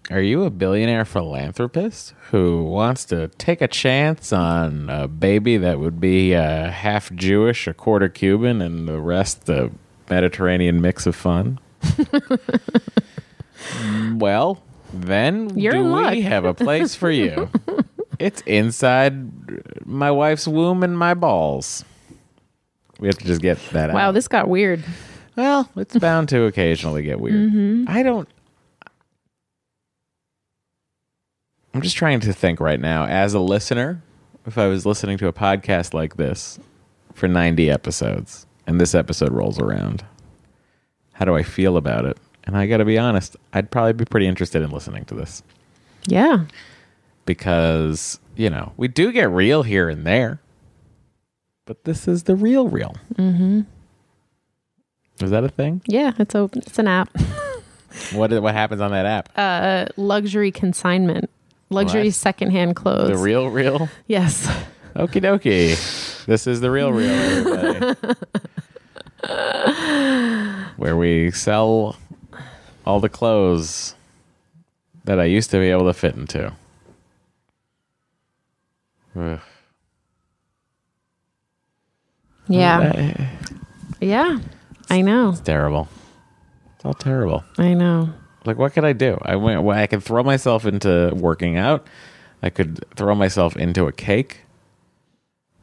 [0.09, 5.79] Are you a billionaire philanthropist who wants to take a chance on a baby that
[5.79, 9.69] would be uh, half Jewish, a quarter Cuban, and the rest the
[10.09, 11.59] Mediterranean mix of fun?
[14.13, 17.49] well, then You're do we have a place for you?
[18.19, 21.83] it's inside my wife's womb and my balls.
[22.99, 23.93] We have to just get that out.
[23.93, 24.85] Wow, this got weird.
[25.35, 27.89] Well, it's bound to occasionally get weird.
[27.89, 28.27] I don't.
[31.77, 34.01] I'm just trying to think right now as a listener,
[34.47, 36.57] if I was listening to a podcast like this
[37.13, 40.03] for 90 episodes and this episode rolls around,
[41.13, 42.17] how do I feel about it?
[42.45, 45.43] And I got to be honest, I'd probably be pretty interested in listening to this
[46.07, 46.45] Yeah.
[47.27, 50.41] because, you know, we do get real here and there,
[51.65, 52.95] but this is the real real.
[53.17, 53.61] Mm-hmm.
[55.23, 55.83] Is that a thing?
[55.85, 56.63] Yeah, it's open.
[56.65, 57.15] It's an app.
[58.13, 59.29] What what happens on that app?
[59.35, 61.31] Uh, luxury consignment,
[61.69, 62.13] luxury What?
[62.13, 63.09] secondhand clothes.
[63.09, 63.89] the real real.
[64.07, 64.47] yes.
[64.95, 66.25] Okie dokie.
[66.25, 68.15] This is the real real, everybody.
[70.77, 71.95] Where we sell
[72.85, 73.95] all the clothes
[75.05, 76.51] that I used to be able to fit into.
[79.19, 79.39] Ugh.
[82.47, 83.27] Yeah.
[83.99, 84.37] Yeah.
[84.89, 85.33] I know.
[85.43, 85.87] terrible.
[86.75, 87.43] It's all terrible.
[87.57, 88.13] I know.
[88.47, 89.19] Like, what could I do?
[89.21, 89.61] I went.
[89.63, 91.85] Well, I could throw myself into working out.
[92.41, 94.39] I could throw myself into a cake.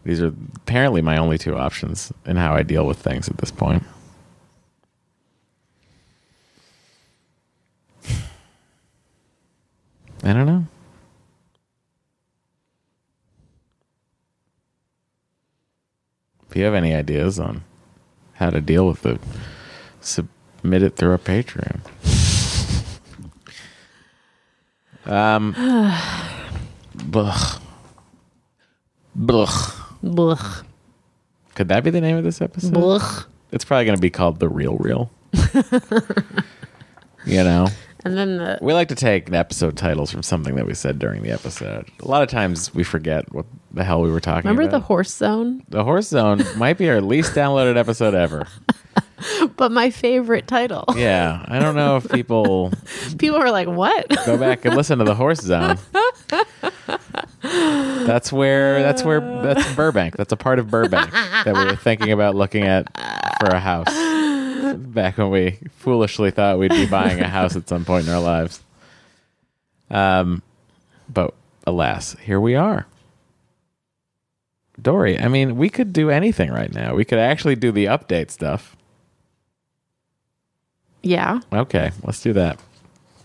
[0.04, 3.50] These are apparently my only two options in how I deal with things at this
[3.50, 3.82] point.
[10.22, 10.66] I don't know.
[16.50, 17.64] If you have any ideas on
[18.34, 19.20] how to deal with it,
[20.00, 21.80] submit it through our Patreon.
[25.06, 25.54] Um,
[26.96, 27.60] blech.
[29.18, 29.80] Blech.
[30.02, 30.64] Blech.
[31.54, 32.72] Could that be the name of this episode?
[32.74, 33.26] Blech.
[33.52, 35.10] It's probably going to be called The Real Real.
[37.26, 37.68] you know?
[38.04, 41.22] And then the We like to take episode titles from something that we said during
[41.22, 41.88] the episode.
[42.02, 44.58] A lot of times we forget what the hell we were talking about.
[44.58, 45.62] remember the horse zone?
[45.68, 48.46] the Horse Zone might be our least downloaded episode ever.
[49.56, 50.84] But my favorite title.
[50.96, 51.44] Yeah.
[51.48, 52.72] I don't know if people
[53.18, 55.78] People were like, "What?" go back and listen to the Horse Zone.
[57.42, 60.16] That's where that's where that's Burbank.
[60.16, 62.86] That's a part of Burbank that we were thinking about looking at
[63.40, 63.88] for a house.
[64.76, 68.20] Back when we foolishly thought we'd be buying a house at some point in our
[68.20, 68.62] lives.
[69.90, 70.42] Um
[71.12, 71.34] but
[71.66, 72.86] alas, here we are.
[74.80, 76.94] Dory, I mean, we could do anything right now.
[76.94, 78.74] We could actually do the update stuff.
[81.04, 82.58] Yeah, Okay, let's do that.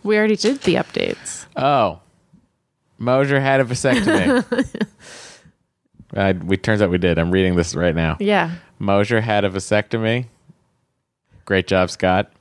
[0.03, 1.45] we already did the updates.
[1.55, 1.99] Oh,
[2.97, 4.43] Mosier had a vasectomy.
[6.15, 7.17] uh, we turns out we did.
[7.17, 8.17] I'm reading this right now.
[8.19, 10.25] Yeah, Mosier had a vasectomy.
[11.45, 12.31] Great job, Scott.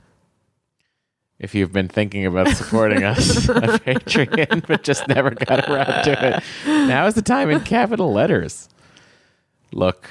[1.38, 6.36] If you've been thinking about supporting us on Patreon, but just never got around to
[6.36, 8.68] it, now is the time in capital letters.
[9.72, 10.10] Look,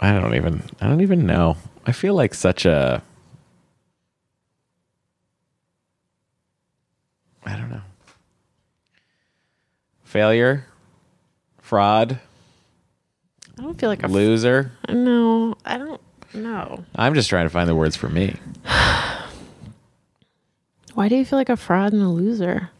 [0.00, 0.62] I don't even.
[0.80, 1.56] I don't even know.
[1.84, 3.02] I feel like such a.
[7.46, 7.82] I don't know.
[10.04, 10.66] Failure,
[11.60, 12.20] fraud,
[13.58, 14.72] I don't feel like a loser.
[14.88, 15.54] no.
[15.64, 16.00] I don't
[16.34, 16.84] know.
[16.96, 18.34] I'm just trying to find the words for me.
[20.94, 22.70] Why do you feel like a fraud and a loser?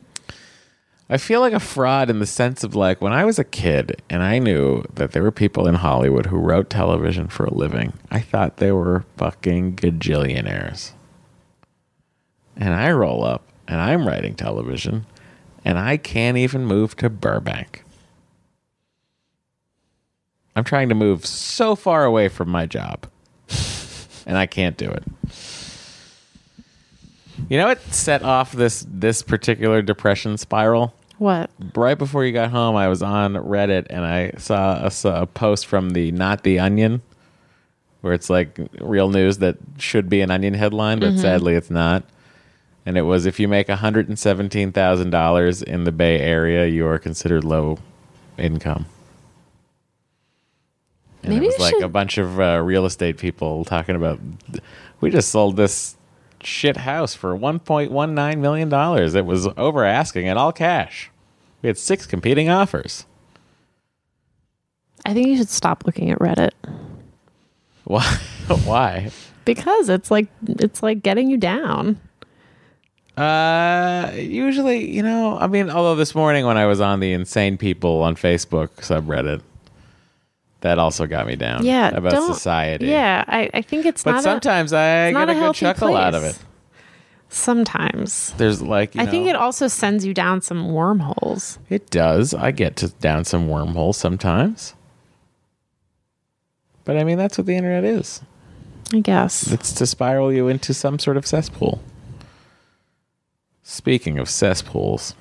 [1.09, 4.01] I feel like a fraud in the sense of like when I was a kid
[4.09, 7.93] and I knew that there were people in Hollywood who wrote television for a living,
[8.11, 10.93] I thought they were fucking gajillionaires.
[12.57, 15.05] And I roll up and I'm writing television
[15.63, 17.85] and I can't even move to Burbank.
[20.57, 23.07] I'm trying to move so far away from my job
[24.27, 25.05] and I can't do it.
[27.49, 30.95] You know what set off this this particular depression spiral?
[31.19, 31.51] What?
[31.75, 35.67] Right before you got home, I was on Reddit and I saw a, a post
[35.67, 37.03] from the Not the Onion,
[38.01, 42.03] where it's like real news that should be an Onion headline, but sadly it's not.
[42.87, 46.19] And it was if you make one hundred and seventeen thousand dollars in the Bay
[46.21, 47.79] Area, you are considered low
[48.37, 48.87] income.
[51.23, 54.19] And Maybe it was like should- a bunch of uh, real estate people talking about
[55.01, 55.97] we just sold this
[56.47, 59.15] shit house for 1.19 million dollars.
[59.15, 61.11] It was over asking and all cash.
[61.63, 63.07] We had six competing offers.
[65.07, 66.53] I think you should stop looking at Reddit
[67.85, 68.03] Why?
[68.65, 69.11] Why?
[69.45, 72.01] because it's like it's like getting you down.
[73.17, 77.57] Uh, usually, you know, I mean, although this morning when I was on the insane
[77.59, 79.43] people on Facebook subreddit,
[80.65, 81.65] that also got me down.
[81.65, 82.87] Yeah, about society.
[82.87, 84.23] Yeah, I, I think it's but not.
[84.23, 86.39] sometimes I get a, a good chuckle out of it.
[87.29, 88.33] sometimes.
[88.39, 91.59] There's like, you I think it also sends you down some wormholes.
[91.69, 92.33] It does.
[92.33, 94.75] I get to down some wormholes sometimes.
[96.85, 98.23] But I mean, that's what the internet is.
[98.93, 99.51] I guess.
[99.53, 101.83] It's to spiral you into some sort of cesspool.
[103.63, 105.15] Speaking of cesspools,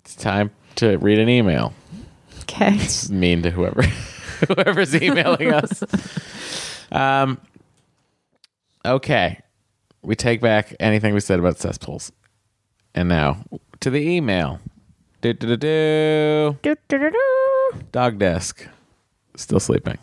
[0.00, 1.74] it's time to read an email.
[2.48, 2.76] Okay.
[2.76, 3.82] It's mean to whoever
[4.48, 5.82] whoever's emailing us.
[6.92, 7.40] Um
[8.84, 9.40] okay.
[10.02, 12.12] We take back anything we said about cesspools.
[12.94, 13.44] And now
[13.80, 14.60] to the email.
[15.20, 16.56] Do do do do.
[17.92, 18.66] Dog desk.
[19.36, 19.98] Still sleeping.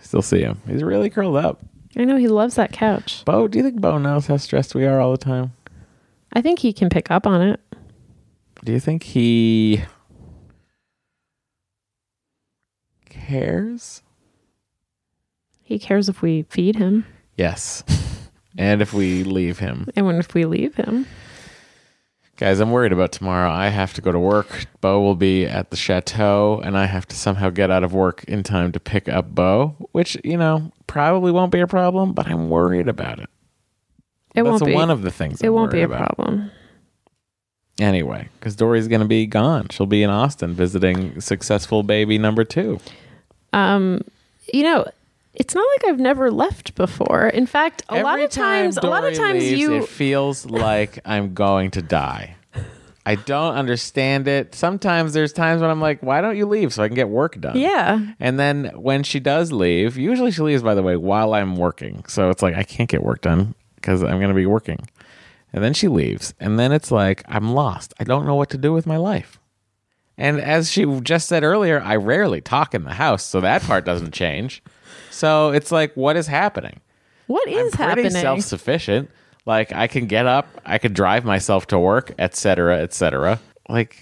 [0.00, 0.60] Still see him.
[0.66, 1.60] He's really curled up.
[1.96, 3.24] I know he loves that couch.
[3.24, 5.52] Bo, do you think Bo knows how stressed we are all the time?
[6.32, 7.60] I think he can pick up on it.
[8.64, 9.82] Do you think he
[13.10, 14.02] cares?
[15.62, 17.04] He cares if we feed him
[17.36, 17.84] Yes.
[18.58, 19.88] and if we leave him.
[19.96, 21.06] and when if we leave him.
[22.36, 23.50] Guys, I'm worried about tomorrow.
[23.50, 24.64] I have to go to work.
[24.80, 28.24] Bo will be at the chateau, and I have to somehow get out of work
[28.24, 32.26] in time to pick up Bo, which, you know, probably won't be a problem, but
[32.28, 33.28] I'm worried about it.
[34.34, 34.74] It That's won't be.
[34.74, 36.16] one of the things it I'm won't be a about.
[36.16, 36.50] problem.
[37.80, 39.68] Anyway, because Dory's going to be gone.
[39.70, 42.78] She'll be in Austin visiting successful baby number two.
[43.52, 44.02] Um,
[44.52, 44.86] You know,
[45.34, 47.28] it's not like I've never left before.
[47.28, 49.88] In fact, a lot Every of times, time a lot of times leaves, you It
[49.88, 52.36] feels like I'm going to die.
[53.06, 54.54] I don't understand it.
[54.54, 57.40] Sometimes there's times when I'm like, why don't you leave so I can get work
[57.40, 57.56] done?
[57.56, 57.98] Yeah.
[58.20, 62.04] And then when she does leave, usually she leaves, by the way, while I'm working.
[62.06, 64.86] So it's like, I can't get work done because I'm going to be working.
[65.52, 66.34] And then she leaves.
[66.38, 67.92] And then it's like, I'm lost.
[67.98, 69.38] I don't know what to do with my life.
[70.16, 73.24] And as she just said earlier, I rarely talk in the house.
[73.24, 74.62] So that part doesn't change.
[75.10, 76.80] So it's like, what is happening?
[77.26, 78.22] What is I'm pretty happening?
[78.22, 79.10] self sufficient.
[79.46, 83.40] Like I can get up, I can drive myself to work, etc., etc.
[83.68, 83.96] Like,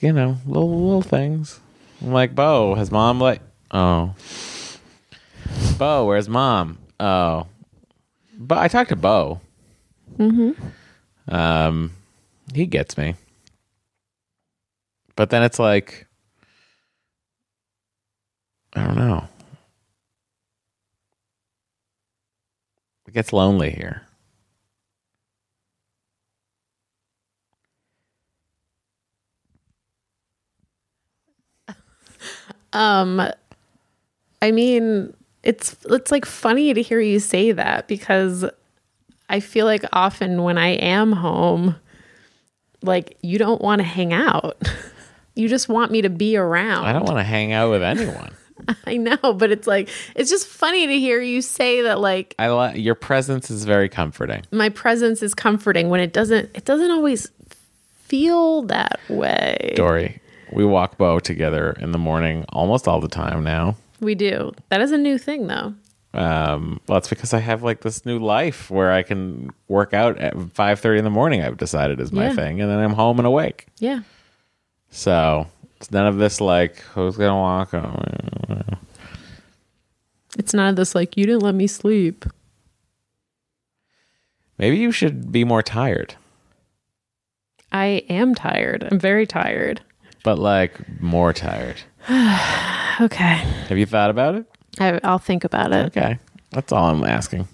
[0.00, 1.60] you know, little little things.
[2.02, 4.14] I'm like, Bo, has mom like oh.
[5.78, 6.78] Bo, where's mom?
[6.98, 7.46] Oh.
[8.36, 9.40] But I talked to Bo.
[10.18, 11.34] Mm-hmm.
[11.34, 11.92] Um
[12.52, 13.14] he gets me.
[15.16, 16.06] But then it's like
[18.74, 19.28] I don't know.
[23.06, 24.02] It gets lonely here.
[32.72, 33.22] Um,
[34.42, 38.44] I mean, it's it's like funny to hear you say that because
[39.28, 41.76] I feel like often when I am home,
[42.82, 44.56] like you don't want to hang out.
[45.36, 46.84] You just want me to be around.
[46.84, 48.32] I don't want to hang out with anyone.
[48.86, 52.50] I know, but it's like it's just funny to hear you say that like I
[52.50, 54.44] li- your presence is very comforting.
[54.52, 57.28] my presence is comforting when it doesn't it doesn't always
[58.04, 59.72] feel that way.
[59.74, 60.20] Dory,
[60.52, 63.74] we walk Bo together in the morning almost all the time now.
[63.98, 64.52] We do.
[64.68, 65.74] That is a new thing though.
[66.14, 70.16] Um, well, it's because I have like this new life where I can work out
[70.18, 71.42] at five thirty in the morning.
[71.42, 72.34] I've decided is my Yeah.
[72.34, 73.66] thing, and then I'm home and awake.
[73.78, 74.00] Yeah.
[74.90, 77.70] So it's none of this like who's gonna walk.
[77.72, 78.78] home?
[80.38, 82.24] It's none of this like you didn't let me sleep.
[84.58, 86.14] Maybe you should be more tired,
[87.72, 88.86] I am tired.
[88.90, 89.80] I'm very tired.
[90.22, 91.82] but like more tired.
[93.00, 93.38] Okay.
[93.68, 94.46] Have you thought about it?
[94.80, 95.86] I, I'll think about it.
[95.86, 96.18] Okay,
[96.50, 97.48] that's all I'm asking.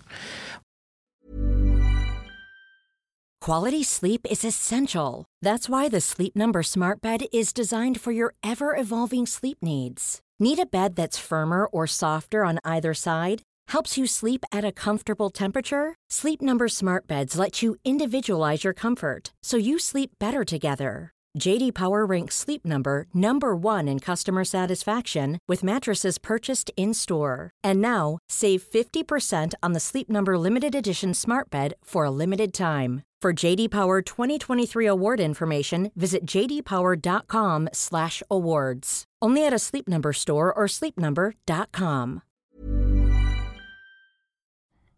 [3.40, 5.24] Quality sleep is essential.
[5.40, 10.20] That's why the Sleep Number Smart Bed is designed for your ever evolving sleep needs.
[10.38, 13.40] Need a bed that's firmer or softer on either side?
[13.68, 15.94] Helps you sleep at a comfortable temperature?
[16.10, 21.12] Sleep Number Smart Beds let you individualize your comfort so you sleep better together.
[21.38, 27.52] JD Power ranks Sleep Number number 1 in customer satisfaction with mattresses purchased in-store.
[27.62, 32.52] And now, save 50% on the Sleep Number limited edition Smart Bed for a limited
[32.52, 33.02] time.
[33.22, 39.04] For JD Power 2023 award information, visit jdpower.com/awards.
[39.22, 42.22] Only at a Sleep Number store or sleepnumber.com.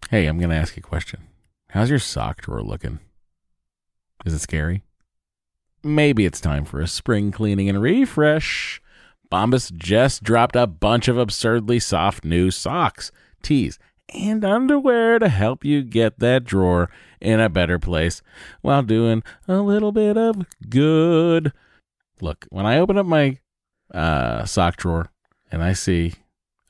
[0.09, 1.26] Hey, I'm gonna ask you a question.
[1.70, 3.01] How's your sock drawer looking?
[4.24, 4.85] Is it scary?
[5.85, 8.80] Maybe it's time for a spring cleaning and refresh.
[9.30, 13.11] Bombas just dropped a bunch of absurdly soft new socks,
[13.43, 13.78] tees,
[14.14, 18.22] and underwear to help you get that drawer in a better place
[18.61, 21.53] while doing a little bit of good.
[22.20, 23.39] Look, when I open up my
[23.93, 25.11] uh, sock drawer
[25.51, 26.12] and I see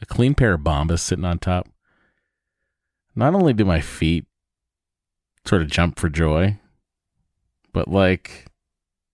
[0.01, 1.69] a clean pair of Bombas sitting on top,
[3.15, 4.25] not only do my feet
[5.45, 6.59] sort of jump for joy,
[7.73, 8.47] but like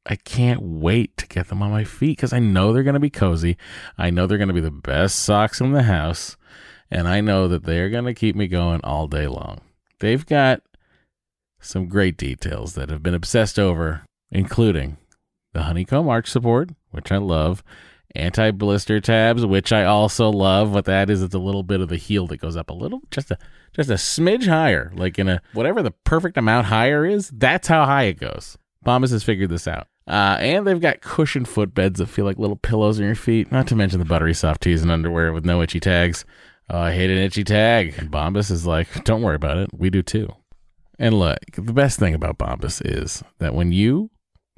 [0.09, 3.01] I can't wait to get them on my feet because I know they're going to
[3.01, 3.59] be cozy.
[3.99, 6.37] I know they're going to be the best socks in the house.
[6.91, 9.61] And I know that they're going to keep me going all day long.
[10.01, 10.63] They've got
[11.61, 14.97] some great details that have been obsessed over, including
[15.53, 17.63] the honeycomb arch support, which I love,
[18.15, 20.73] anti blister tabs, which I also love.
[20.73, 23.03] What that is, it's a little bit of the heel that goes up a little,
[23.11, 23.39] just a
[23.75, 27.29] just a smidge higher, like in a whatever the perfect amount higher is.
[27.29, 28.57] That's how high it goes.
[28.85, 29.89] Bombas has figured this out.
[30.09, 33.53] Uh, and they've got cushioned footbeds that feel like little pillows on your feet.
[33.53, 36.25] Not to mention the buttery soft tees and underwear with no itchy tags.
[36.71, 37.95] Oh, I hate an itchy tag.
[37.99, 39.71] And Bombas is like, don't worry about it.
[39.73, 40.35] We do too.
[40.99, 44.11] And look, the best thing about Bombas is that when you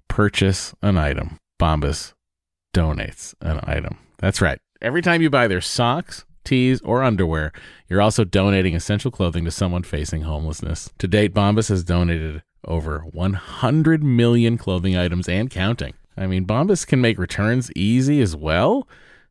[0.09, 2.15] purchase an item, Bombas
[2.73, 3.99] donates an item.
[4.19, 4.59] That's right.
[4.81, 7.53] Every time you buy their socks, tees, or underwear,
[7.89, 10.91] you're also donating essential clothing to someone facing homelessness.
[10.99, 15.95] To date, Bombas has donated over 100 million clothing items and counting.
[16.17, 18.87] I mean, Bombas can make returns easy as well.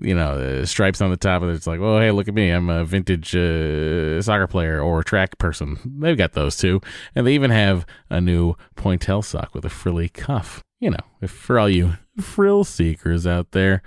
[0.00, 1.54] you know, stripes on the top of it.
[1.54, 2.50] It's like, oh, hey, look at me.
[2.50, 5.78] I'm a vintage uh, soccer player or track person.
[5.84, 6.80] They've got those too.
[7.14, 10.62] And they even have a new pointelle sock with a frilly cuff.
[10.80, 13.82] You know, if for all you frill seekers out there,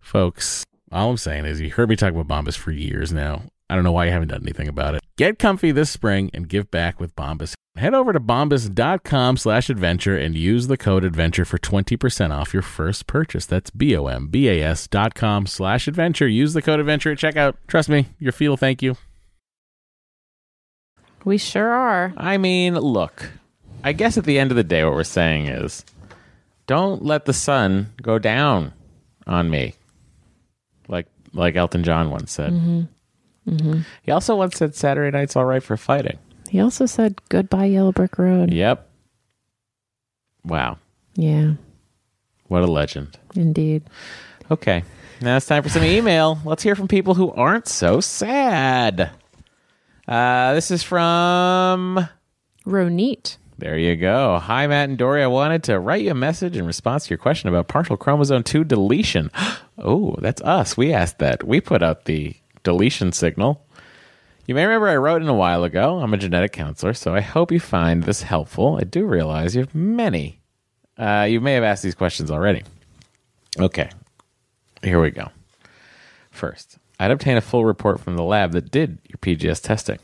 [0.00, 3.44] folks, all I'm saying is you heard me talk about Bombas for years now.
[3.72, 5.00] I don't know why you haven't done anything about it.
[5.16, 7.54] Get comfy this spring and give back with Bombas.
[7.74, 12.62] Head over to bombas.com slash adventure and use the code adventure for 20% off your
[12.62, 13.46] first purchase.
[13.46, 16.28] That's B-O-M-B-A-S dot com slash adventure.
[16.28, 17.54] Use the code adventure at checkout.
[17.66, 18.96] Trust me, your feel thank you.
[21.24, 22.12] We sure are.
[22.18, 23.30] I mean, look,
[23.82, 25.82] I guess at the end of the day, what we're saying is
[26.66, 28.74] don't let the sun go down
[29.26, 29.76] on me.
[30.88, 32.52] Like, like Elton John once said.
[32.52, 32.82] Mm-hmm.
[33.44, 36.18] He also once said Saturday night's all right for fighting.
[36.48, 38.52] He also said goodbye, Yellow Brick Road.
[38.52, 38.88] Yep.
[40.44, 40.78] Wow.
[41.14, 41.52] Yeah,
[42.48, 43.18] What a legend.
[43.34, 43.82] indeed.
[44.50, 44.82] Okay.
[45.20, 46.38] Now it's time for some email.
[46.44, 49.10] Let's hear from people who aren't so sad.
[50.08, 52.08] Uh, this is from.
[52.66, 53.36] Ronit.
[53.58, 54.38] There you go.
[54.38, 55.22] Hi, Matt and Dory.
[55.22, 58.42] I wanted to write you a message in response to your question about partial chromosome
[58.42, 59.30] 2 deletion.
[59.78, 60.76] oh, that's us.
[60.76, 61.44] We asked that.
[61.44, 63.64] We put out the deletion signal.
[64.46, 66.00] You may remember I wrote in a while ago.
[66.00, 68.76] I'm a genetic counselor, so I hope you find this helpful.
[68.80, 70.40] I do realize you have many.
[70.98, 72.62] Uh, you may have asked these questions already.
[73.58, 73.90] Okay,
[74.82, 75.30] here we go.
[76.30, 79.98] First, I'd obtain a full report from the lab that did your PGS testing.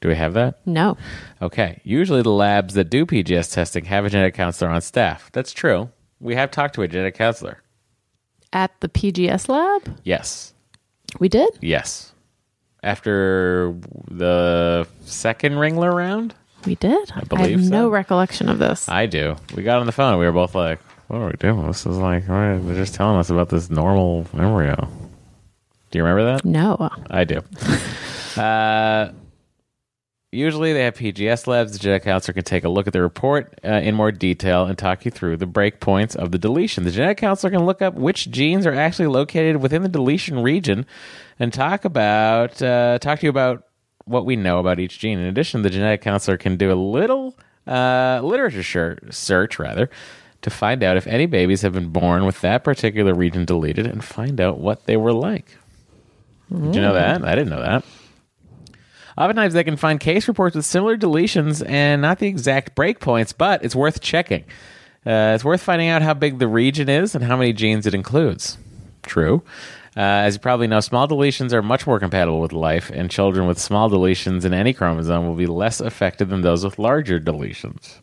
[0.00, 0.66] Do we have that?
[0.66, 0.96] No.
[1.42, 1.80] Okay.
[1.84, 5.30] Usually the labs that do PGS testing have a genetic counselor on staff.
[5.32, 5.90] That's true.
[6.20, 7.62] We have talked to a genetic counselor.
[8.52, 9.98] At the PGS lab?
[10.02, 10.54] Yes.
[11.18, 11.58] We did?
[11.60, 12.12] Yes.
[12.82, 13.74] After
[14.10, 16.34] the second Ringler round?
[16.64, 17.10] We did?
[17.14, 17.70] I, believe have so.
[17.70, 18.88] no recollection of this.
[18.88, 19.36] I do.
[19.54, 20.18] We got on the phone.
[20.18, 21.66] We were both like, what are we doing?
[21.66, 24.88] This is like, all right, they're just telling us about this normal embryo.
[25.90, 26.44] Do you remember that?
[26.44, 26.90] no.
[27.10, 27.42] I do.
[28.40, 29.10] uh,
[30.32, 31.72] usually they have PGS labs.
[31.72, 34.76] The genetic counselor can take a look at the report uh, in more detail and
[34.78, 36.84] talk you through the breakpoints of the deletion.
[36.84, 40.86] The genetic counselor can look up which genes are actually located within the deletion region
[41.38, 43.64] and talk about uh, talk to you about
[44.04, 45.18] what we know about each gene.
[45.18, 49.90] In addition, the genetic counselor can do a little uh, literature search, rather,
[50.42, 54.02] to find out if any babies have been born with that particular region deleted and
[54.02, 55.56] find out what they were like.
[56.50, 57.24] Did you know that?
[57.24, 57.84] I didn't know that.
[59.20, 63.62] Oftentimes, they can find case reports with similar deletions and not the exact breakpoints, but
[63.62, 64.44] it's worth checking.
[65.04, 67.92] Uh, it's worth finding out how big the region is and how many genes it
[67.92, 68.56] includes.
[69.02, 69.42] True.
[69.94, 73.46] Uh, as you probably know, small deletions are much more compatible with life, and children
[73.46, 77.98] with small deletions in any chromosome will be less affected than those with larger deletions.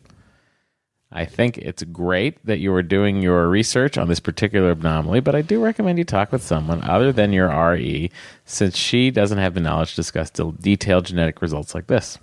[1.10, 5.34] I think it's great that you are doing your research on this particular anomaly, but
[5.34, 8.10] I do recommend you talk with someone other than your RE
[8.44, 12.18] since she doesn't have the knowledge to discuss detailed genetic results like this.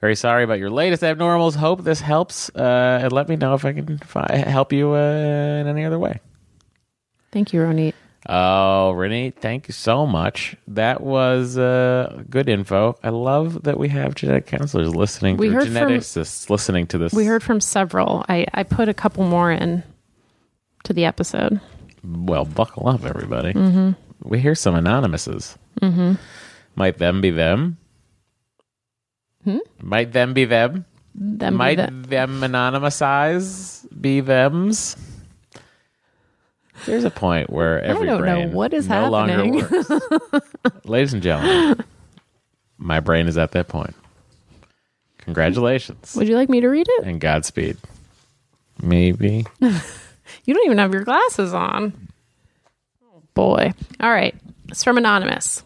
[0.00, 1.56] Very sorry about your latest abnormals.
[1.56, 4.98] Hope this helps, uh, and let me know if I can fi- help you uh,
[5.60, 6.20] in any other way.
[7.32, 7.94] Thank you, Ronit.
[8.28, 10.54] Oh, Renee, thank you so much.
[10.68, 12.96] That was uh, good info.
[13.02, 17.12] I love that we have genetic counselors listening, We heard from- geneticists listening to this.
[17.12, 18.24] We heard from several.
[18.28, 19.82] I, I put a couple more in
[20.84, 21.60] to the episode.
[22.04, 23.52] Well, buckle up, everybody.
[23.54, 23.90] Mm-hmm.
[24.28, 25.56] We hear some anonymouses.
[25.80, 26.14] Mm-hmm.
[26.76, 27.76] Might them be them?
[29.44, 29.58] Hmm?
[29.80, 30.84] Might them be them?
[31.14, 34.96] Them be Might them anonymousize be thems?
[36.86, 39.60] There's a point where every don't know brain what is no happening.
[39.60, 39.84] longer
[40.32, 40.46] works.
[40.84, 41.84] Ladies and gentlemen,
[42.78, 43.94] my brain is at that point.
[45.18, 47.04] Congratulations Would you like me to read it?
[47.04, 47.76] and Godspeed.
[48.82, 49.46] Maybe.
[50.44, 52.08] You don't even have your glasses on.
[53.04, 53.72] Oh, boy.
[54.00, 54.34] All right.
[54.68, 55.62] It's from Anonymous.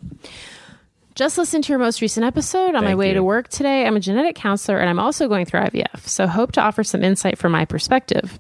[1.15, 3.15] Just listened to your most recent episode on my Thank way you.
[3.15, 3.87] to work today.
[3.87, 7.05] I'm a genetic counselor and I'm also going through IVF, so hope to offer some
[7.05, 8.39] insight from my perspective.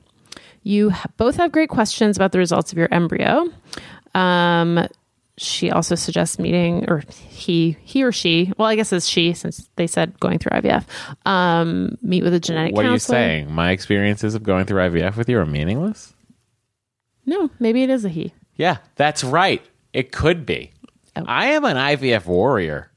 [0.67, 3.49] You both have great questions about the results of your embryo.
[4.17, 4.89] Um,
[5.39, 8.53] she also suggests meeting, or he, he or she.
[8.59, 10.85] Well, I guess it's she since they said going through IVF.
[11.25, 13.53] Um, meet with a genetic What are you saying?
[13.53, 16.14] My experiences of going through IVF with you are meaningless?
[17.27, 18.35] No, maybe it is a he.
[18.57, 19.62] Yeah, that's right.
[19.93, 20.73] It could be.
[21.14, 22.91] I am an IVF warrior.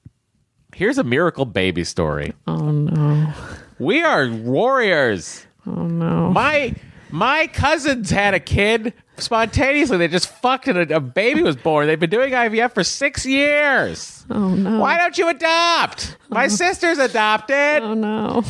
[0.73, 2.33] Here's a miracle baby story.
[2.47, 3.31] Oh no.
[3.77, 5.45] We are warriors.
[5.67, 6.31] Oh no.
[6.31, 6.73] My
[7.11, 9.97] my cousins had a kid spontaneously.
[9.97, 11.87] They just fucked and a, a baby was born.
[11.87, 14.25] They've been doing IVF for six years.
[14.29, 14.79] Oh no.
[14.79, 16.17] Why don't you adopt?
[16.29, 16.49] My oh.
[16.49, 17.83] sister's adopted.
[17.83, 18.43] Oh no.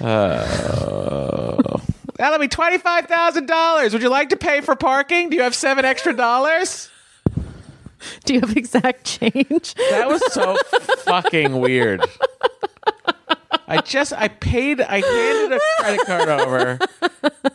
[0.00, 1.80] Oh.
[2.16, 3.92] That'll be twenty five thousand dollars.
[3.92, 5.30] Would you like to pay for parking?
[5.30, 6.90] Do you have seven extra dollars?
[8.24, 9.74] Do you have exact change?
[9.74, 10.56] That was so
[10.98, 12.04] fucking weird.
[13.68, 16.78] I just I paid I handed a credit card over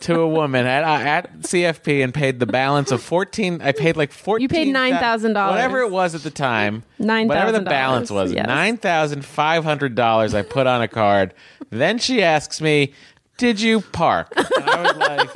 [0.00, 3.60] to a woman at uh, at CFP and paid the balance of fourteen.
[3.60, 4.42] I paid like fourteen.
[4.42, 5.50] You paid $9,000.
[5.50, 6.84] whatever it was at the time.
[7.00, 8.32] $9,000, whatever the balance was.
[8.32, 8.46] yes.
[8.46, 10.34] Nine thousand five hundred dollars.
[10.34, 11.34] I put on a card.
[11.70, 12.92] Then she asks me,
[13.36, 15.30] "Did you park?" And I was like.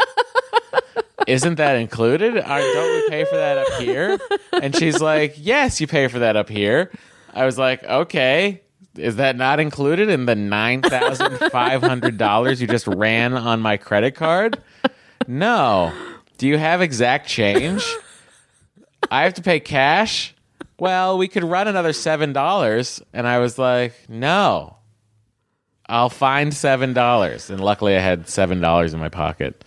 [1.27, 2.39] Isn't that included?
[2.39, 4.19] Are, don't we pay for that up here?
[4.63, 6.91] And she's like, Yes, you pay for that up here.
[7.35, 8.63] I was like, Okay.
[8.99, 13.61] Is that not included in the nine thousand five hundred dollars you just ran on
[13.61, 14.61] my credit card?
[15.27, 15.93] No.
[16.39, 17.85] Do you have exact change?
[19.11, 20.35] I have to pay cash?
[20.79, 23.03] Well, we could run another seven dollars.
[23.13, 24.77] And I was like, No.
[25.89, 27.51] I'll find seven dollars.
[27.51, 29.65] And luckily I had seven dollars in my pocket.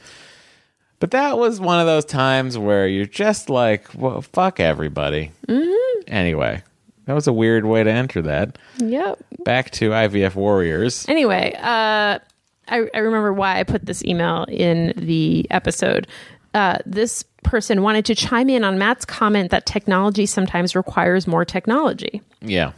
[0.99, 5.31] But that was one of those times where you're just like, well, fuck everybody.
[5.47, 6.01] Mm-hmm.
[6.05, 6.61] Anyway,
[7.05, 8.57] that was a weird way to enter that.
[8.77, 9.19] Yep.
[9.43, 11.07] Back to IVF Warriors.
[11.07, 12.19] Anyway, uh,
[12.67, 16.07] I, I remember why I put this email in the episode.
[16.53, 21.45] Uh, this person wanted to chime in on Matt's comment that technology sometimes requires more
[21.45, 22.21] technology.
[22.41, 22.73] Yeah.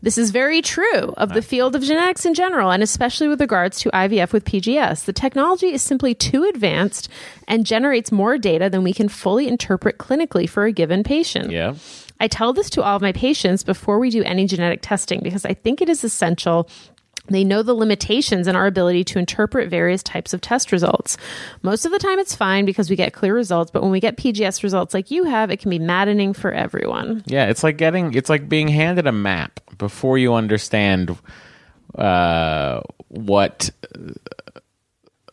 [0.00, 3.80] This is very true of the field of genetics in general, and especially with regards
[3.80, 5.04] to IVF with PGS.
[5.04, 7.08] The technology is simply too advanced
[7.48, 11.50] and generates more data than we can fully interpret clinically for a given patient.
[11.50, 11.74] Yeah.
[12.20, 15.44] I tell this to all of my patients before we do any genetic testing because
[15.44, 16.68] I think it is essential.
[17.28, 21.16] They know the limitations in our ability to interpret various types of test results.
[21.62, 24.16] Most of the time, it's fine because we get clear results, but when we get
[24.16, 27.22] PGS results like you have, it can be maddening for everyone.
[27.26, 27.46] Yeah.
[27.46, 31.16] It's like getting, it's like being handed a map before you understand
[31.96, 33.70] uh, what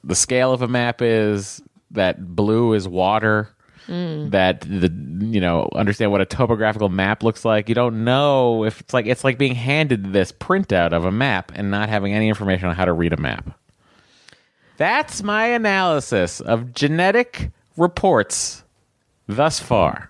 [0.03, 1.61] the scale of a map is,
[1.91, 3.49] that blue is water.
[3.87, 7.69] That the you know understand what a topographical map looks like.
[7.69, 11.51] You don't know if it's like it's like being handed this printout of a map
[11.55, 13.57] and not having any information on how to read a map.
[14.77, 18.63] That's my analysis of genetic reports
[19.27, 20.09] thus far.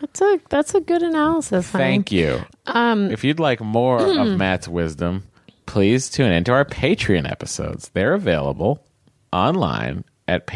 [0.00, 1.70] That's a that's a good analysis.
[1.70, 1.84] honey.
[1.84, 2.40] Thank you.
[2.66, 5.24] Um, if you'd like more of Matt's wisdom,
[5.66, 7.88] please tune into our Patreon episodes.
[7.90, 8.84] They're available
[9.32, 10.46] online at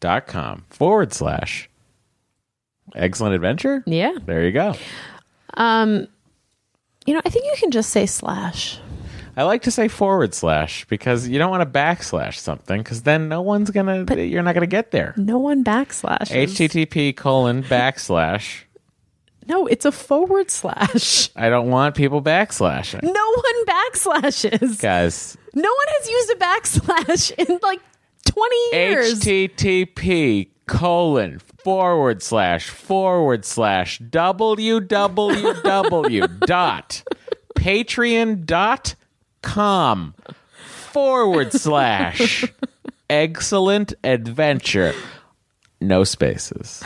[0.00, 1.68] patreon.com forward slash
[2.94, 3.82] excellent adventure.
[3.86, 4.12] Yeah.
[4.24, 4.74] There you go.
[5.54, 6.06] Um,
[7.06, 8.78] you know, I think you can just say slash.
[9.36, 13.28] I like to say forward slash because you don't want to backslash something because then
[13.28, 14.04] no one's gonna.
[14.16, 15.14] you're not gonna get there.
[15.16, 16.28] No one backslash.
[16.30, 18.62] HTTP colon backslash.
[19.46, 21.30] No, it's a forward slash.
[21.34, 24.80] I don't want people backslashing, No one backslashes.
[24.80, 25.36] guys.
[25.54, 27.80] No one has used a backslash in like
[28.30, 29.20] 20 years.
[29.20, 34.86] http colon forward slash forward slash www
[36.46, 37.02] dot
[37.56, 38.94] patreon dot
[39.42, 40.14] com
[40.64, 42.44] forward slash
[43.08, 44.94] excellent adventure
[45.80, 46.82] no spaces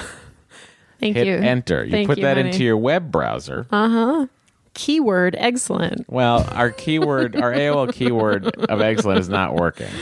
[0.98, 1.34] Thank hit you.
[1.34, 2.50] enter you Thank put you, that honey.
[2.50, 4.26] into your web browser uh-huh.
[4.74, 6.04] Keyword excellent.
[6.08, 9.88] Well, our keyword, our AOL keyword of excellent is not working.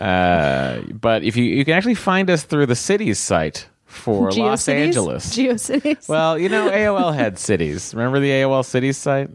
[0.00, 4.68] Uh, but if you you can actually find us through the cities site for Los?
[4.68, 5.36] Angeles.
[5.36, 6.08] GeoCities.
[6.08, 7.94] well, you know AOL had cities.
[7.94, 9.30] Remember the AOL cities site?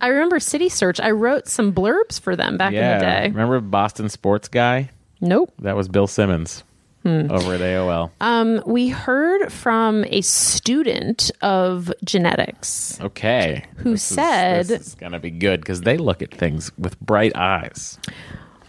[0.00, 1.00] I remember City Search.
[1.00, 2.92] I wrote some blurbs for them back yeah.
[2.92, 3.28] in the day.
[3.28, 4.90] Remember Boston Sports Guy?
[5.20, 5.52] Nope.
[5.60, 6.62] That was Bill Simmons
[7.02, 7.30] Hmm.
[7.30, 8.10] over at AOL.
[8.20, 13.64] Um, we heard from a student of genetics Okay.
[13.78, 16.98] who This is- said, this is gonna be good because they look at things with
[17.00, 17.98] bright eyes.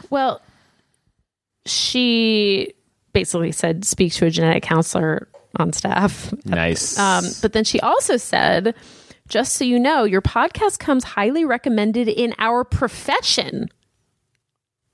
[0.10, 0.42] well,
[1.66, 2.74] she
[3.14, 5.28] basically said, speak to a genetic counselor
[5.60, 6.34] on staff.
[6.46, 6.98] Nice.
[6.98, 8.74] Um, but then she also said,
[9.30, 13.70] just so you know, your podcast comes highly recommended in our profession.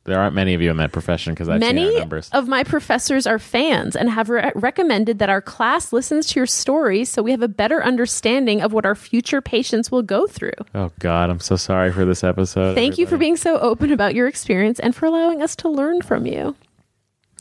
[0.09, 2.29] There aren't many of you in that profession because I've seen Many our numbers.
[2.33, 6.45] of my professors are fans and have re- recommended that our class listens to your
[6.45, 10.51] stories so we have a better understanding of what our future patients will go through.
[10.75, 12.75] Oh God, I'm so sorry for this episode.
[12.75, 16.01] Thank you for being so open about your experience and for allowing us to learn
[16.01, 16.55] from you.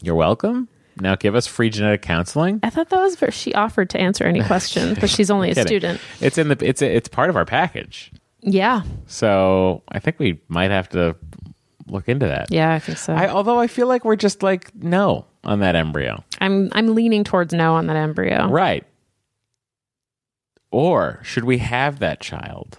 [0.02, 0.68] You're welcome.
[1.00, 2.60] now give us free genetic counseling?
[2.62, 5.54] I thought that was very, she offered to answer any questions, but she's only a
[5.54, 5.66] Kidding.
[5.66, 6.00] student.
[6.20, 8.12] It's in the it's it's part of our package.
[8.40, 8.82] Yeah.
[9.06, 11.16] So I think we might have to
[11.90, 12.48] look into that.
[12.50, 13.14] Yeah, I think so.
[13.14, 16.24] I, although I feel like we're just like no on that embryo.
[16.40, 18.48] I'm I'm leaning towards no on that embryo.
[18.48, 18.84] Right.
[20.70, 22.78] Or should we have that child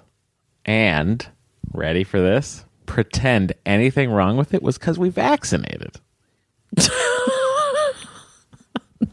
[0.66, 1.26] and,
[1.74, 6.00] ready for this, pretend anything wrong with it was because we vaccinated?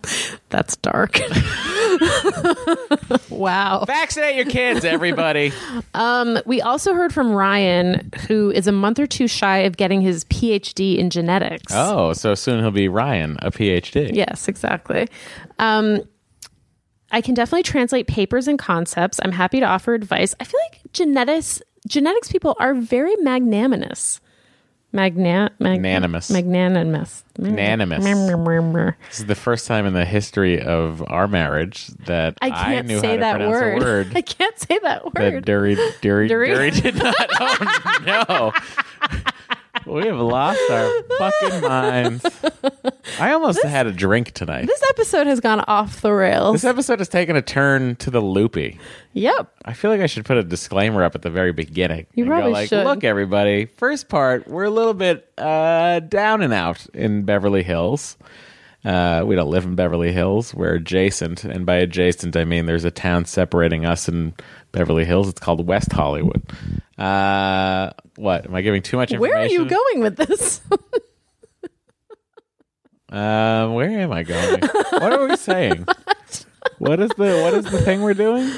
[0.50, 1.18] That's dark.
[3.30, 3.84] wow.
[3.86, 5.52] Vaccinate your kids, everybody.
[5.94, 10.02] Um, we also heard from Ryan, who is a month or two shy of getting
[10.02, 11.72] his PhD in genetics.
[11.74, 14.14] oh, so soon he'll be Ryan, a PhD.
[14.14, 15.08] Yes, exactly.
[15.58, 16.02] Um,
[17.12, 19.18] I can definitely translate papers and concepts.
[19.22, 20.34] I'm happy to offer advice.
[20.38, 24.20] I feel like genetics genetics people are very magnanimous.
[24.92, 26.30] Magna, mag- Magnanimous.
[26.30, 27.24] Magnanimous.
[27.38, 27.98] Magnanimous.
[27.98, 28.08] I
[29.10, 33.00] This is the first time in the history of our marriage that I, can't knew
[33.00, 33.76] say how to that pronounce word.
[33.76, 35.44] a word I can't say that that word.
[35.44, 36.70] Dury, Dury, Dury?
[36.70, 37.14] Dury did not.
[37.38, 38.52] Oh, no.
[39.86, 42.26] We have lost our fucking minds.
[43.20, 44.66] I almost had a drink tonight.
[44.66, 46.54] this episode has gone off the rails.
[46.54, 48.78] This episode has taken a turn to the loopy.
[49.12, 49.52] yep.
[49.64, 52.06] I feel like I should put a disclaimer up at the very beginning.
[52.14, 52.84] You probably go like, should.
[52.84, 53.66] Look, everybody.
[53.66, 58.16] First part, we're a little bit uh, down and out in Beverly Hills.
[58.84, 60.54] Uh, we don't live in Beverly Hills.
[60.54, 64.32] We're adjacent, and by adjacent, I mean there's a town separating us and
[64.76, 65.28] Beverly Hills.
[65.28, 66.42] It's called West Hollywood.
[66.98, 68.44] Uh, what?
[68.44, 69.34] Am I giving too much information?
[69.34, 70.60] Where are you going with this?
[73.08, 74.60] Um, where am I going?
[74.62, 75.86] what are we saying?
[76.78, 78.50] What is the what is the thing we're doing?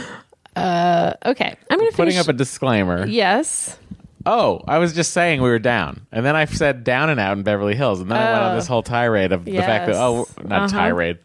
[0.56, 1.54] okay.
[1.70, 2.16] I'm going to Putting finish.
[2.18, 3.06] up a disclaimer.
[3.06, 3.78] yes.
[4.24, 7.36] Oh, I was just saying we were down, and then I said down and out
[7.36, 8.56] in Beverly Hills, and then I went on Oh.
[8.56, 10.78] this whole tirade of the fact that oh, not Uh-huh.
[10.78, 11.18] tirade.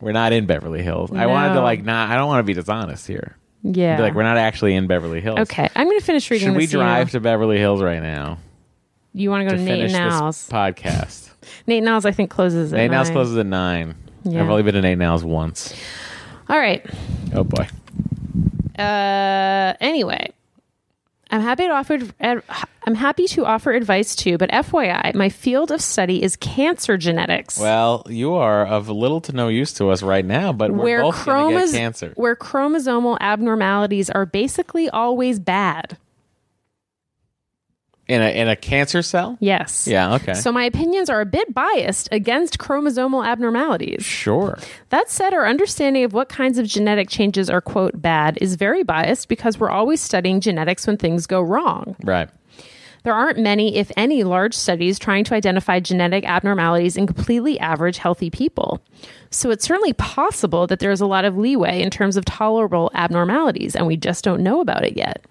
[0.00, 1.12] We're not in Beverly Hills.
[1.12, 1.62] I wanted to No.
[1.62, 2.10] like not.
[2.10, 3.36] I don't want to be dishonest here.
[3.66, 3.96] Yeah.
[3.96, 5.38] Be like we're not actually in Beverly Hills.
[5.40, 5.68] okay.
[5.74, 8.38] I'm going to finish reading Should we this drive to Beverly Hills right now
[9.14, 11.30] You want to go to Nate finish this podcast?
[11.66, 13.14] Nate 'n Al's, I think, closes at Nate 'n Al's nine.
[13.14, 13.94] closes at nine.
[14.24, 14.42] Yeah.
[14.42, 15.74] I've only been to Nate 'n Al's once.
[16.48, 16.84] All right.
[17.34, 17.66] Oh boy.
[18.78, 20.30] Uh, anyway,
[21.34, 21.98] I'm happy to offer.
[22.86, 24.38] I'm happy to offer advice too.
[24.38, 27.58] But FYI, my field of study is cancer genetics.
[27.58, 31.02] Well, you are of little to no use to us right now, but we're where
[31.02, 32.12] both going get cancer.
[32.14, 35.98] where chromosomal abnormalities are basically always bad.
[38.06, 39.38] In a in a cancer cell?
[39.40, 39.86] Yes.
[39.86, 40.34] Yeah, okay.
[40.34, 44.04] So my opinions are a bit biased against chromosomal abnormalities.
[44.04, 44.58] sure.
[44.90, 48.82] That said, our understanding of what kinds of genetic changes are, quote, bad is very
[48.82, 51.96] biased because we're always studying genetics when things go wrong.
[52.04, 52.28] Right.
[53.04, 57.98] There aren't many, if any, large studies trying to identify genetic abnormalities in completely average,
[57.98, 58.82] healthy people.
[59.30, 63.76] So it's certainly possible that there's a lot of leeway in terms of tolerable abnormalities,
[63.76, 65.22] and we just don't know about it yet.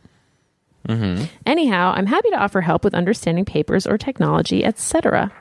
[0.88, 1.26] Mm-hmm.
[1.46, 5.32] Anyhow, I'm happy to offer help with understanding papers or technology, etc.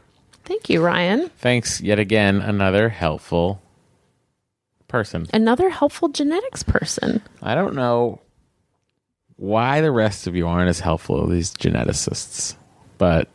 [0.44, 1.30] Thank you, Ryan.
[1.38, 3.60] Thanks yet again, another helpful
[4.88, 5.26] person.
[5.32, 7.22] Another helpful genetics person.
[7.42, 8.20] I don't know
[9.36, 12.54] why the rest of you aren't as helpful as these geneticists,
[12.98, 13.28] but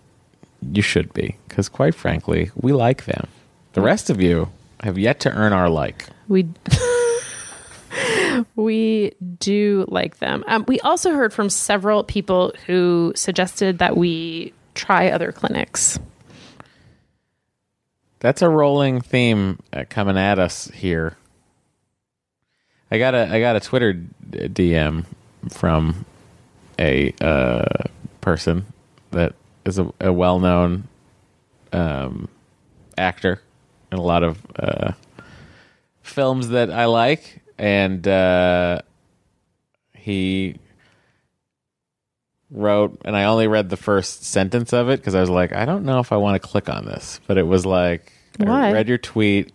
[0.71, 3.27] you should be, because quite frankly, we like them.
[3.73, 4.49] The rest of you
[4.81, 6.05] have yet to earn our like.
[6.27, 6.47] We
[8.55, 10.43] we do like them.
[10.47, 15.99] Um, we also heard from several people who suggested that we try other clinics.
[18.19, 21.17] That's a rolling theme uh, coming at us here.
[22.89, 23.93] I got a I got a Twitter
[24.31, 25.05] DM
[25.49, 26.05] from
[26.79, 27.65] a uh,
[28.21, 28.65] person
[29.11, 29.33] that
[29.65, 30.87] is a, a well known
[31.73, 32.29] um,
[32.97, 33.41] actor
[33.91, 34.93] in a lot of uh,
[36.01, 38.81] films that I like, and uh,
[39.93, 40.57] he
[42.49, 45.65] wrote, and I only read the first sentence of it because I was like, I
[45.65, 48.87] don't know if I want to click on this, but it was like, I read
[48.87, 49.51] your tweet.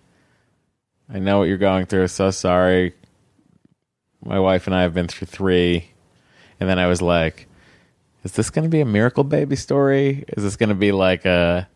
[1.13, 2.09] I know what you're going through.
[2.09, 2.95] So sorry.
[4.25, 5.89] My wife and I have been through three.
[6.61, 7.49] And then I was like,
[8.25, 10.25] is this going to be a miracle baby story?
[10.37, 11.69] Is this going to be like a,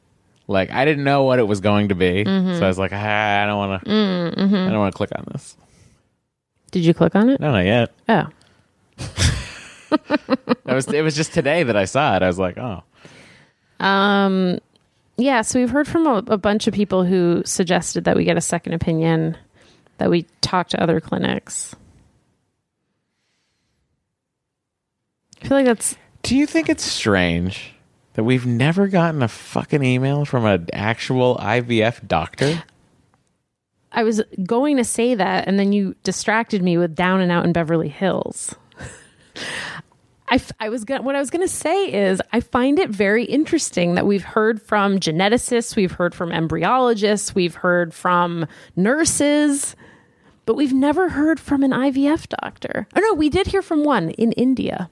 [0.47, 2.24] like, I didn't know what it was going to be.
[2.24, 5.24] So I was like, ah, I don't want to, I don't want to click on
[5.33, 5.57] this.
[6.77, 7.41] Did you click on it?
[7.41, 7.91] No, not yet.
[8.07, 8.27] Oh.
[10.66, 12.22] That was, it was just today that I saw it.
[12.22, 12.83] I was like, oh,
[13.81, 14.59] Um,
[15.16, 18.37] yeah, so we've heard from a, a bunch of people who suggested that we get
[18.37, 19.39] a second opinion,
[19.97, 21.74] that we talk to other clinics.
[25.43, 27.72] I feel like that's Do you think it's strange
[28.14, 32.64] that we've never gotten a fucking email from an actual IVF doctor?
[33.93, 37.45] I was going to say that, and then you distracted me with Down and Out
[37.45, 38.55] in Beverly Hills.
[40.28, 42.91] I, f- I was gonna, what I was going to say is I find it
[42.91, 49.76] very interesting that we've heard from geneticists, we've heard from embryologists, we've heard from nurses,
[50.45, 52.89] but we've never heard from an IVF doctor.
[52.97, 54.91] Oh no, we did hear from one in India.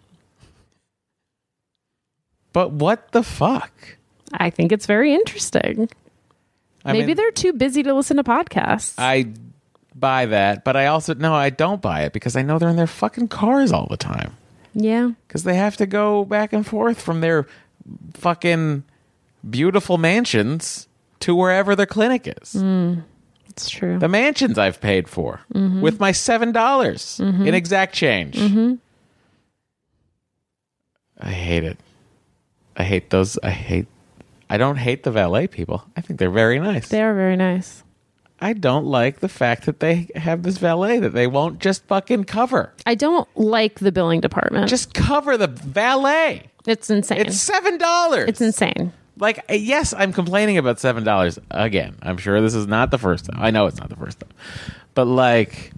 [2.53, 3.97] But what the fuck?
[4.33, 5.89] I think it's very interesting.
[6.85, 8.95] I Maybe mean, they're too busy to listen to podcasts.
[8.99, 9.33] I
[9.95, 12.77] buy that, but I also no, I don't buy it because I know they're in
[12.77, 14.37] their fucking cars all the time.
[14.75, 15.13] yeah.
[15.27, 17.47] because they have to go back and forth from their
[18.15, 18.85] fucking
[19.49, 20.89] beautiful mansions
[21.21, 22.53] to wherever their clinic is.
[22.53, 23.01] Hmm.
[23.49, 23.99] It's true.
[24.01, 25.81] The mansions I've paid for mm-hmm.
[25.81, 27.47] with my seven dollars mm-hmm.
[27.47, 28.37] in exact change.
[28.37, 28.75] Mm-hmm.
[31.21, 31.79] I hate it.
[32.77, 33.39] I hate those.
[33.43, 33.87] I hate.
[34.51, 35.85] I don't hate the valet people.
[35.97, 36.89] I think they're very nice.
[36.89, 37.83] they are very nice.
[38.41, 42.25] I don't like the fact that they have this valet that they won't just fucking
[42.25, 42.73] cover.
[42.85, 44.69] I don't like the billing department.
[44.69, 46.51] Just cover the valet.
[46.67, 47.21] it's insane.
[47.21, 48.29] It's seven dollars.
[48.29, 48.93] It's insane.
[49.19, 52.99] like uh, yes i'm complaining about seven dollars again i'm sure this is not the
[52.99, 54.31] first time i know it's not the first time
[54.95, 55.71] but like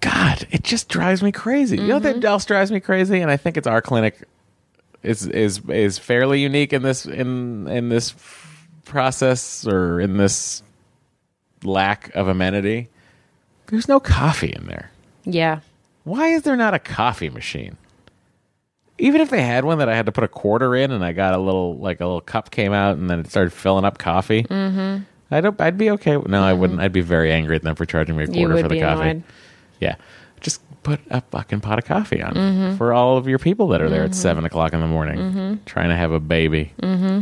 [0.00, 3.36] god it just drives me crazy you know what else drives me crazy and i
[3.36, 4.26] think it's our clinic
[5.02, 8.14] is is is fairly unique in this in in this
[8.84, 10.62] process or in this
[11.64, 12.88] lack of amenity
[13.68, 14.90] there's no coffee in there
[15.24, 15.60] Yeah.
[16.04, 17.76] why is there not a coffee machine?
[18.98, 21.12] Even if they had one that I had to put a quarter in and I
[21.12, 23.98] got a little like a little cup came out and then it started filling up
[23.98, 24.42] coffee.
[24.44, 25.02] Mm-hmm.
[25.34, 25.58] I don't.
[25.60, 26.16] I'd be okay.
[26.18, 26.78] No, I wouldn't.
[26.78, 29.00] I'd be very angry at them for charging me a quarter for the coffee.
[29.08, 29.22] annoyed.
[29.80, 29.96] Yeah,
[30.82, 34.04] put a fucking pot of coffee on for all of your people that are there
[34.04, 36.72] at seven o'clock in the morning trying to have a baby.
[36.82, 37.20] Mm-hmm.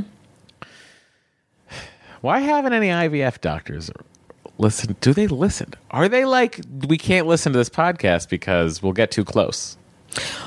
[2.21, 3.91] Why haven't any IVF doctors
[4.59, 4.97] listen?
[5.01, 5.75] Do they listen?
[5.91, 9.77] Are they like we can't listen to this podcast because we'll get too close?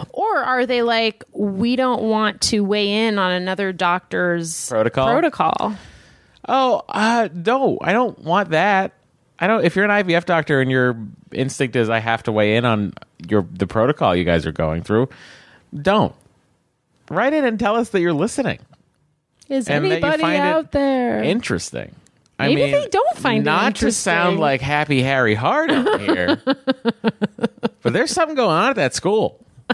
[0.09, 5.07] Or are they like, we don't want to weigh in on another doctor's Protocol?
[5.07, 5.75] Protocol.
[6.47, 8.93] Oh, uh, no, I don't want that.
[9.39, 9.65] I don't.
[9.65, 10.97] If you're an IVF doctor and your
[11.31, 12.93] instinct is I have to weigh in on
[13.27, 15.09] your the protocol you guys are going through,
[15.79, 16.15] don't
[17.09, 18.59] write in and tell us that you're listening.
[19.49, 21.21] Is And anybody out there?
[21.23, 21.93] Interesting.
[22.39, 26.41] I Maybe mean, they don't find it not to sound like Happy Harry Hard-On here,
[26.45, 29.39] but there's something going on at that school.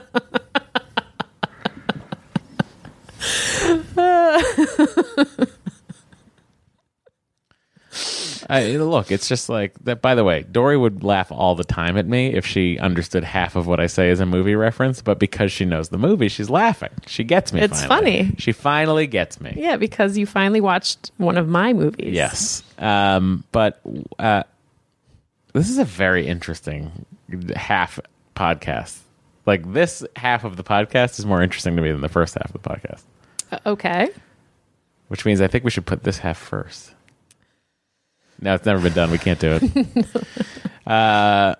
[8.49, 10.01] I, look, it's just like that.
[10.01, 13.55] By the way, Dory would laugh all the time at me if she understood half
[13.55, 15.01] of what I say as a movie reference.
[15.03, 16.89] But because she knows the movie, she's laughing.
[17.05, 17.61] She gets me.
[17.61, 18.23] It's finally.
[18.23, 18.35] funny.
[18.39, 19.53] She finally gets me.
[19.55, 22.13] yeah, because you finally watched one of my movies.
[22.13, 22.63] Yes.
[22.79, 23.79] Um, but
[24.17, 24.43] uh,
[25.53, 27.05] this is a very interesting
[27.55, 27.99] half
[28.35, 28.97] podcast.
[29.45, 32.53] Like this half of the podcast is more interesting to me than the first half
[32.53, 33.01] of the podcast,
[33.51, 34.09] Uh, okay.
[35.07, 36.93] which means I think we should put this half first.
[38.41, 39.11] No, it's never been done.
[39.11, 40.05] We can't do it.
[40.87, 41.55] uh,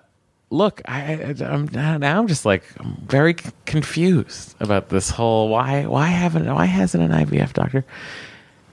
[0.50, 3.34] look, I, I, I'm now I'm just like I'm very
[3.66, 7.84] confused about this whole why why haven't why hasn't an IVF doctor?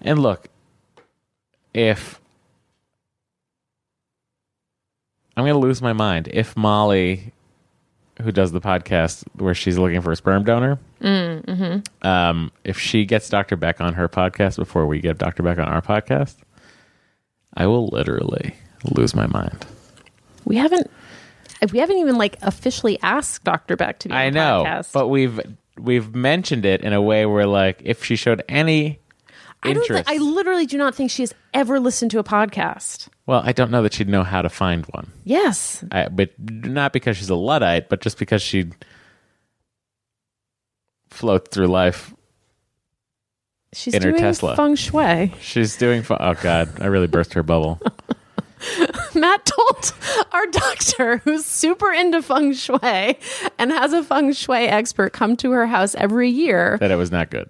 [0.01, 0.47] And look,
[1.74, 2.20] if
[5.36, 7.32] I'm going to lose my mind if Molly,
[8.22, 10.80] who does the podcast where she's looking for a sperm donor,
[12.01, 13.55] um, if she gets Dr.
[13.55, 15.43] Beck on her podcast before we get Dr.
[15.43, 16.38] Beck on our podcast,
[17.58, 18.55] I will literally
[18.95, 19.66] lose my mind.
[20.45, 20.89] We haven't.
[21.74, 23.76] We haven't even like officially asked Dr.
[23.76, 24.93] Beck to be on I know, podcast.
[24.93, 25.39] but we've
[25.80, 28.99] we've mentioned it in a way where, like, if she showed any
[29.64, 29.82] I don't.
[29.82, 33.08] interest, Thi- I literally do not think she has ever listened to a podcast.
[33.26, 35.12] well, I don't know that she'd know how to find one.
[35.24, 38.70] Yes, I, but not because she's a luddite, but just because she
[41.10, 42.14] floats through life.
[43.74, 44.55] She's In her doing Tesla.
[44.55, 45.34] feng shui.
[45.41, 46.03] She's doing.
[46.03, 47.80] Fu- oh God, I really burst her bubble.
[49.13, 49.93] Matt told
[50.32, 53.18] our doctor, who's super into feng shui
[53.59, 57.11] and has a feng shui expert come to her house every year, that it was
[57.11, 57.49] not good.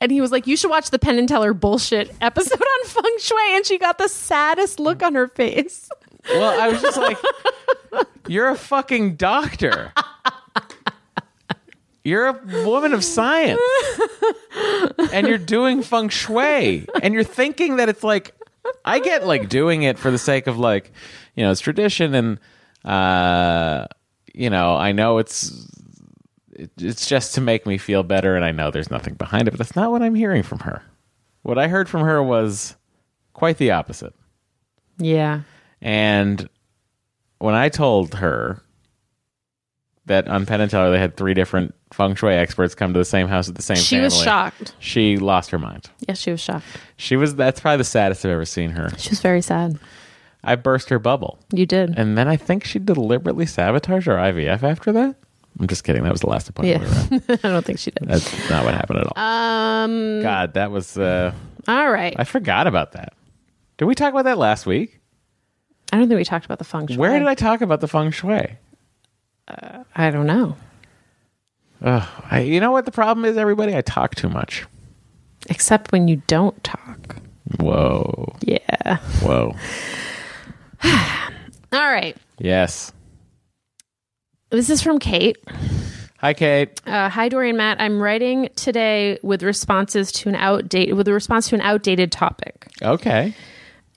[0.00, 3.16] and he was like, "You should watch the Penn and Teller bullshit episode on feng
[3.20, 5.88] shui," and she got the saddest look on her face.
[6.28, 7.16] Well, I was just like,
[8.26, 9.92] you're a fucking doctor.
[12.08, 13.60] You're a woman of science.
[15.12, 16.86] And you're doing feng shui.
[17.02, 18.34] And you're thinking that it's like,
[18.84, 20.90] I get like doing it for the sake of like,
[21.34, 22.40] you know, it's tradition and,
[22.84, 23.86] uh,
[24.32, 25.66] you know, I know it's
[26.58, 29.58] it's just to make me feel better, and I know there's nothing behind it, but
[29.58, 30.82] that's not what I'm hearing from her.
[31.42, 32.76] What I heard from her was
[33.32, 34.14] quite the opposite.
[34.98, 35.42] Yeah.
[35.80, 36.48] And
[37.38, 38.62] when I told her
[40.08, 43.04] that on Penn and Teller they had three different feng shui experts come to the
[43.04, 43.84] same house at the same time.
[43.84, 44.74] She family, was shocked.
[44.78, 45.88] She lost her mind.
[46.06, 46.66] Yes, she was shocked.
[46.96, 48.90] She was that's probably the saddest I've ever seen her.
[48.98, 49.78] She was very sad.
[50.44, 51.38] I burst her bubble.
[51.52, 51.98] You did.
[51.98, 55.16] And then I think she deliberately sabotaged her IVF after that.
[55.58, 56.04] I'm just kidding.
[56.04, 56.84] That was the last appointment.
[57.10, 57.18] yeah.
[57.28, 57.34] we.
[57.44, 58.08] I don't think she did.
[58.08, 59.22] That's not what happened at all.
[59.22, 60.22] Um.
[60.22, 60.96] God, that was.
[60.96, 61.32] Uh,
[61.66, 62.14] All right.
[62.16, 63.14] I forgot about that.
[63.76, 65.00] Did we talk about that last week?
[65.92, 66.96] I don't think we talked about the feng shui.
[66.96, 68.58] Where did I talk about the feng shui?
[69.94, 70.56] I don't know.
[71.82, 73.76] Ugh, I, you know what the problem is, everybody?
[73.76, 74.66] I talk too much.
[75.48, 77.16] Except when you don't talk.
[77.60, 78.36] Whoa.
[78.40, 78.96] Yeah.
[79.22, 79.54] Whoa.
[80.84, 82.16] All right.
[82.38, 82.92] Yes.
[84.50, 85.36] This is from Kate.
[86.18, 86.80] Hi, Kate.
[86.86, 87.80] Uh, hi, Doree and Matt.
[87.80, 92.66] I'm writing today with responses to an outdated with a response to an outdated topic.
[92.82, 93.34] Okay.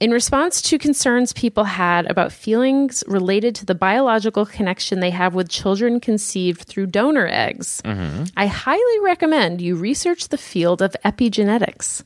[0.01, 5.35] In response to concerns people had about feelings related to the biological connection they have
[5.35, 12.03] with children conceived through donor eggs, I highly recommend you research the field of epigenetics.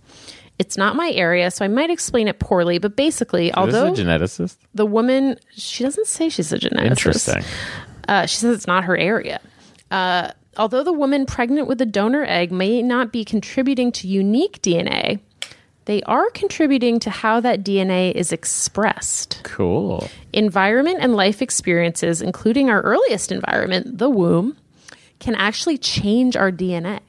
[0.60, 4.04] It's not my area, so I might explain it poorly, but basically, although this a
[4.04, 4.58] geneticist.
[4.74, 6.90] the woman, she doesn't say she's a geneticist.
[6.90, 7.44] Interesting.
[8.10, 9.40] Uh, she says it's not her area.
[9.90, 14.62] Uh, although the woman pregnant with a donor egg may not be contributing to unique
[14.62, 15.22] DNA,
[15.86, 19.42] they are contributing to how that DNA is expressed.
[19.44, 20.10] Cool.
[20.34, 24.58] Environment and life experiences, including our earliest environment, the womb,
[25.20, 27.00] can actually change our DNA.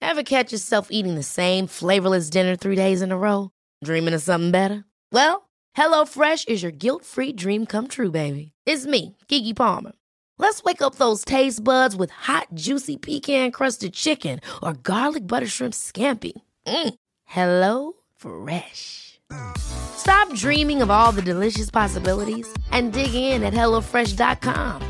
[0.00, 3.50] Ever catch yourself eating the same flavorless dinner three days in a row?
[3.84, 4.84] Dreaming of something better?
[5.12, 8.52] Well, HelloFresh is your guilt free dream come true, baby.
[8.64, 9.92] It's me, Gigi Palmer.
[10.38, 15.48] Let's wake up those taste buds with hot, juicy pecan crusted chicken or garlic butter
[15.48, 16.32] shrimp scampi.
[16.66, 16.94] Mm.
[17.24, 19.20] Hello Fresh.
[19.58, 24.82] Stop dreaming of all the delicious possibilities and dig in at HelloFresh.com.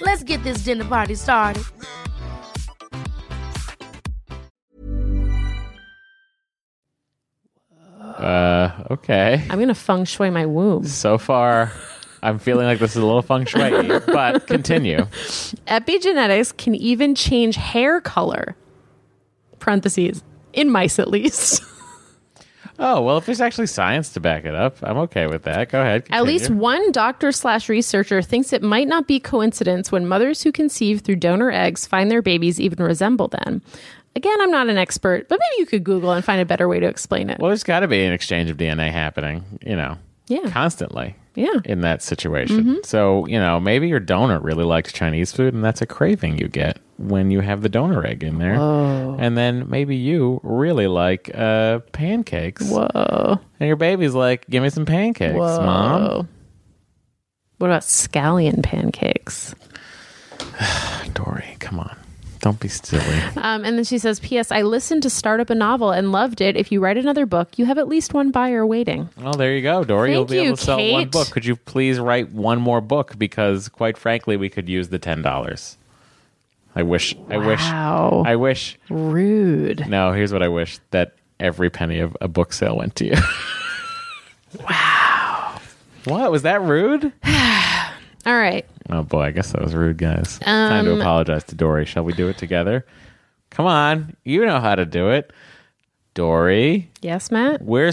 [0.00, 1.64] Let's get this dinner party started.
[8.00, 9.44] Uh, okay.
[9.48, 10.86] I'm going to feng shui my womb.
[10.86, 11.72] So far,
[12.22, 13.70] I'm feeling like this is a little feng shui,
[14.06, 14.98] but continue.
[15.66, 18.56] Epigenetics can even change hair color.
[19.58, 21.62] Parentheses, in mice at least.
[22.80, 25.68] Oh, well, if there's actually science to back it up, I'm okay with that.
[25.68, 26.06] Go ahead.
[26.10, 30.52] At least one doctor slash researcher thinks it might not be coincidence when mothers who
[30.52, 33.62] conceive through donor eggs find their babies even resemble them.
[34.14, 36.78] Again, I'm not an expert, but maybe you could Google and find a better way
[36.78, 37.40] to explain it.
[37.40, 39.98] Well, there's got to be an exchange of DNA happening, you know,
[40.28, 41.60] yeah, constantly yeah.
[41.64, 42.82] in that situation.
[42.84, 46.48] So, you know, maybe your donor really likes Chinese food and that's a craving you
[46.48, 48.54] get when you have the donor egg in there.
[49.18, 52.68] And then maybe you really like uh, pancakes.
[52.68, 56.28] Whoa, And your baby's like, give me some pancakes, mom.
[57.58, 59.54] What about scallion pancakes?
[61.14, 61.96] Doree, come on.
[62.40, 63.20] Don't be silly.
[63.36, 64.52] Um, and then she says, P.S.
[64.52, 66.56] I listened to Startup a Novel and loved it.
[66.56, 69.08] If you write another book, you have at least one buyer waiting.
[69.16, 70.12] Well, there you go, Doree.
[70.12, 71.30] You'll Thank be you, able to sell one book.
[71.30, 73.18] Could you please write one more book?
[73.18, 75.76] Because quite frankly, we could use the ten dollars.
[76.74, 77.16] I wish.
[77.28, 77.60] I wish.
[77.60, 78.22] Wow.
[78.26, 78.78] I wish.
[78.88, 79.88] Rude.
[79.88, 83.16] No, here's what I wish: that every penny of a book sale went to you.
[84.68, 85.60] wow.
[86.04, 87.12] What was that rude?
[88.28, 88.64] All right.
[88.90, 90.38] Oh boy, I guess that was rude, guys.
[90.40, 91.86] Time to Um, apologize to Doree.
[91.86, 92.84] Shall we do it together?
[93.50, 95.32] Come on, you know how to do it,
[96.14, 96.88] Doree.
[97.00, 97.62] Yes, Matt?
[97.62, 97.92] We're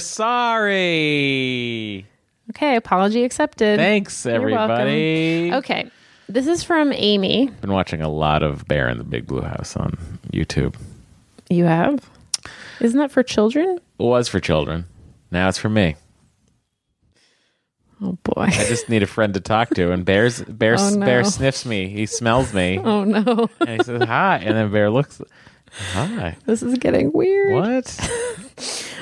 [0.95, 2.05] sorry.
[2.51, 2.75] Okay.
[2.75, 3.77] Apology accepted.
[3.79, 5.51] Thanks, You're everybody.
[5.53, 5.89] Okay.
[6.27, 7.47] This is from Amy.
[7.61, 9.97] Been watching a lot of Bear in the Big Blue House on
[10.33, 10.75] YouTube.
[11.49, 12.09] You have?
[12.81, 13.77] Isn't that for children?
[13.99, 14.85] It was for children.
[15.31, 15.95] Now it's for me.
[18.01, 18.43] Oh, boy.
[18.47, 19.91] I just need a friend to talk to.
[19.91, 21.05] And Bear's Bear Oh, no.
[21.05, 21.87] Bear sniffs me.
[21.87, 23.49] He smells me, Oh, no.
[23.61, 24.37] and he says hi.
[24.43, 25.21] And then Bear looks,
[25.93, 26.35] hi.
[26.45, 27.53] this is getting weird.
[27.53, 28.09] What?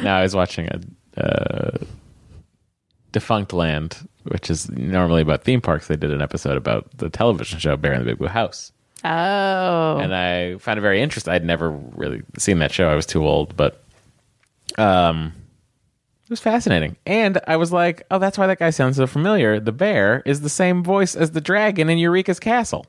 [0.04, 0.80] now I was watching a
[1.22, 1.78] uh,
[3.12, 5.88] Defunctland, which is normally about theme parks.
[5.88, 8.72] They did an episode about the television show Bear in the Big Blue House.
[9.06, 9.98] Oh.
[9.98, 11.34] and I found it very interesting.
[11.34, 12.88] I'd never really seen that show.
[12.90, 13.84] I was too old, but
[14.78, 15.34] um,
[16.34, 16.96] was fascinating.
[17.06, 19.60] And I was like, oh, that's why that guy sounds so familiar.
[19.60, 22.86] The bear is the same voice as the dragon in Eureka's Castle.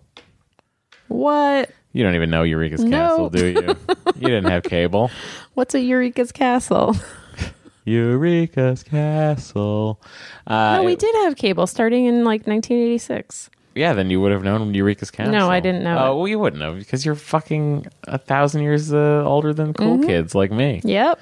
[1.09, 1.71] what?
[1.93, 2.99] You don't even know Eureka's No.
[3.09, 3.77] Castle, do you?
[4.17, 5.11] you didn't have cable.
[5.55, 6.97] What's a Eureka's Castle?
[7.85, 10.01] Eureka's Castle.
[10.47, 13.51] Uh, no, we did have cable starting in like 1986.
[13.77, 15.33] Yeah, then you would have known Eureka's Castle.
[15.33, 16.17] No, I didn't know Oh, it.
[16.17, 20.07] well, you wouldn't have because you're fucking a thousand years uh, older than cool Mm-hmm.
[20.07, 20.81] kids like me.
[20.85, 21.21] Yep.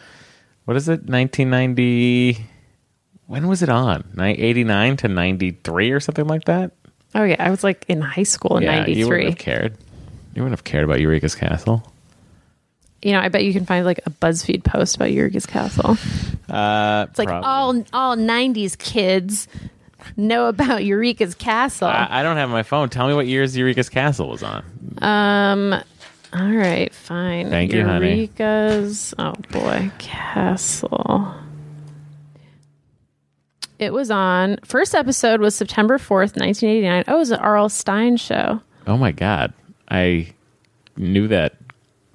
[0.65, 1.05] What is it?
[1.09, 2.47] 1990.
[3.27, 4.05] When was it on?
[4.19, 6.73] 89 to 93 or something like that?
[7.15, 9.25] Oh yeah, I was like in high school in yeah, you wouldn't '93.
[9.27, 9.79] have cared.
[10.35, 11.87] You wouldn't have cared about Eureka's Castle.
[13.03, 15.97] You know, I bet you can find like a BuzzFeed post about Eureka's Castle.
[16.49, 19.49] Uh, It's like all all '90s kids
[20.19, 21.89] know about Eureka's Castle.
[21.89, 22.91] I, I don't have my phone.
[22.91, 24.63] Tell me what years Eureka's Castle was on.
[25.01, 25.83] Um.
[26.35, 27.51] All right, fine.
[27.51, 28.14] Thank you, honey.
[28.16, 29.14] Eureka's.
[29.18, 31.35] Oh boy, Castle.
[33.78, 34.59] It was on.
[34.64, 37.05] First episode was September fourth, nineteen eighty nine.
[37.09, 37.68] Oh, it was an R.L.
[37.68, 38.61] Stine show.
[38.87, 39.53] Oh my God.
[39.91, 40.33] I
[40.97, 41.57] knew that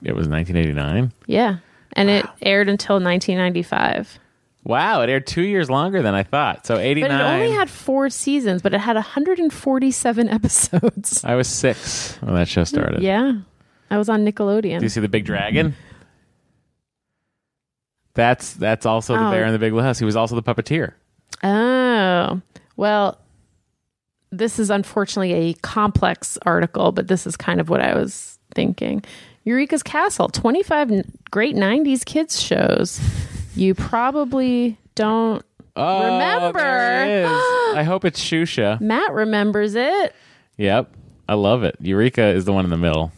[0.02, 1.12] it was 1989.
[1.28, 1.58] Yeah,
[1.94, 4.18] and it aired until nineteen ninety five.
[4.64, 6.66] Wow, it aired two years longer than I thought.
[6.66, 7.10] So 89.
[7.10, 11.24] But it only had four seasons, but it had 147 episodes.
[11.24, 13.02] I was six when that show started.
[13.02, 13.34] Yeah.
[13.90, 14.80] I was on Nickelodeon.
[14.80, 15.74] Do you see the big dragon?
[18.14, 19.32] That's that's also the Oh.
[19.32, 20.00] bear in the big house.
[20.00, 20.94] He was also the puppeteer.
[21.44, 22.42] Oh,
[22.76, 23.20] well,
[24.32, 29.04] this is unfortunately a complex article, but this is kind of what I was thinking.
[29.46, 33.00] Eureka's Castle, 25 n- great 90s kids shows.
[33.56, 35.44] You probably don't.
[35.76, 36.60] Oh, Remember.
[36.60, 37.76] there it is.
[37.78, 38.82] I hope it's Shusha.
[38.82, 40.14] Matt remembers it.
[40.58, 40.92] Yep,
[41.30, 41.76] I love it.
[41.80, 43.12] Eureka is the one in the middle.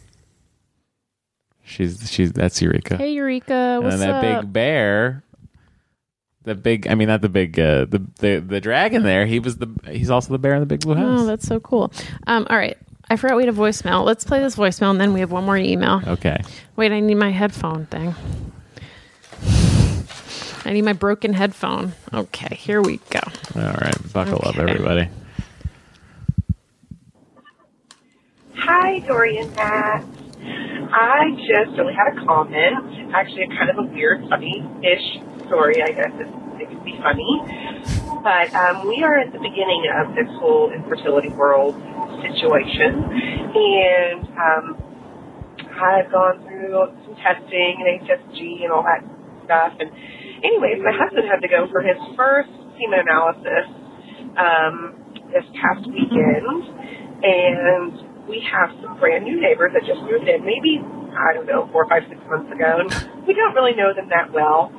[1.70, 2.96] She's she's that's Eureka.
[2.96, 4.42] Hey, Eureka, and what's then that up?
[4.42, 5.22] big bear,
[6.42, 9.24] the big I mean not the big uh, the the the dragon there.
[9.24, 11.20] He was the he's also the bear in the big blue house.
[11.20, 11.92] Oh, that's so cool.
[12.26, 12.76] Um, all right.
[13.08, 14.04] I forgot we had a voicemail.
[14.04, 16.00] Let's play this voicemail and then we have one more email.
[16.06, 16.42] okay.
[16.76, 18.14] Wait, I need my headphone thing.
[20.64, 21.92] I need my broken headphone.
[22.14, 23.18] Okay, here we go.
[23.56, 25.08] All right, buckle up, everybody.
[28.54, 30.04] Hi, Doree and Matt.
[30.90, 33.14] I just only had a comment.
[33.14, 36.12] Actually, a kind of a weird, funny-ish story, I guess.
[36.18, 36.28] It,
[36.62, 37.30] it could be funny.
[38.22, 41.74] But um, we are at the beginning of this whole infertility world
[42.20, 43.06] situation.
[43.54, 44.64] And um,
[45.80, 49.04] I've gone through some testing and HSG and all that
[49.44, 49.72] stuff.
[49.80, 49.90] And
[50.44, 53.66] anyways, my husband had to go for his first semen analysis
[54.36, 54.96] um,
[55.32, 56.66] this past weekend.
[57.22, 60.78] And we have some brand new neighbors that just moved in, maybe,
[61.10, 62.86] I don't know, four, five, six months ago.
[62.86, 62.88] And
[63.26, 64.70] we don't really know them that well.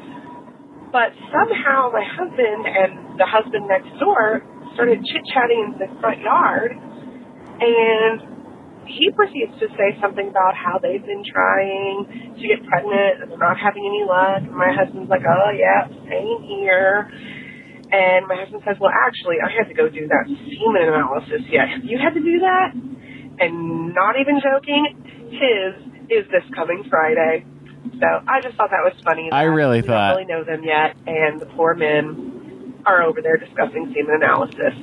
[0.92, 4.44] But somehow my husband and the husband next door
[4.74, 6.72] started chit chatting in the front yard.
[7.60, 8.32] And
[8.88, 13.40] he proceeds to say something about how they've been trying to get pregnant and they're
[13.40, 14.44] not having any luck.
[14.44, 17.08] And my husband's like, oh, yeah, same here.
[17.92, 21.44] And my husband says, well, actually, I had to go do that semen analysis.
[21.52, 22.72] Yeah, you had to do that?
[23.42, 24.96] And not even joking,
[25.32, 25.74] his
[26.10, 27.46] is this coming Friday.
[28.00, 29.30] So I just thought that was funny.
[29.32, 33.38] I really thought- don't really know them yet, and the poor men are over there
[33.38, 34.74] discussing semen analysis.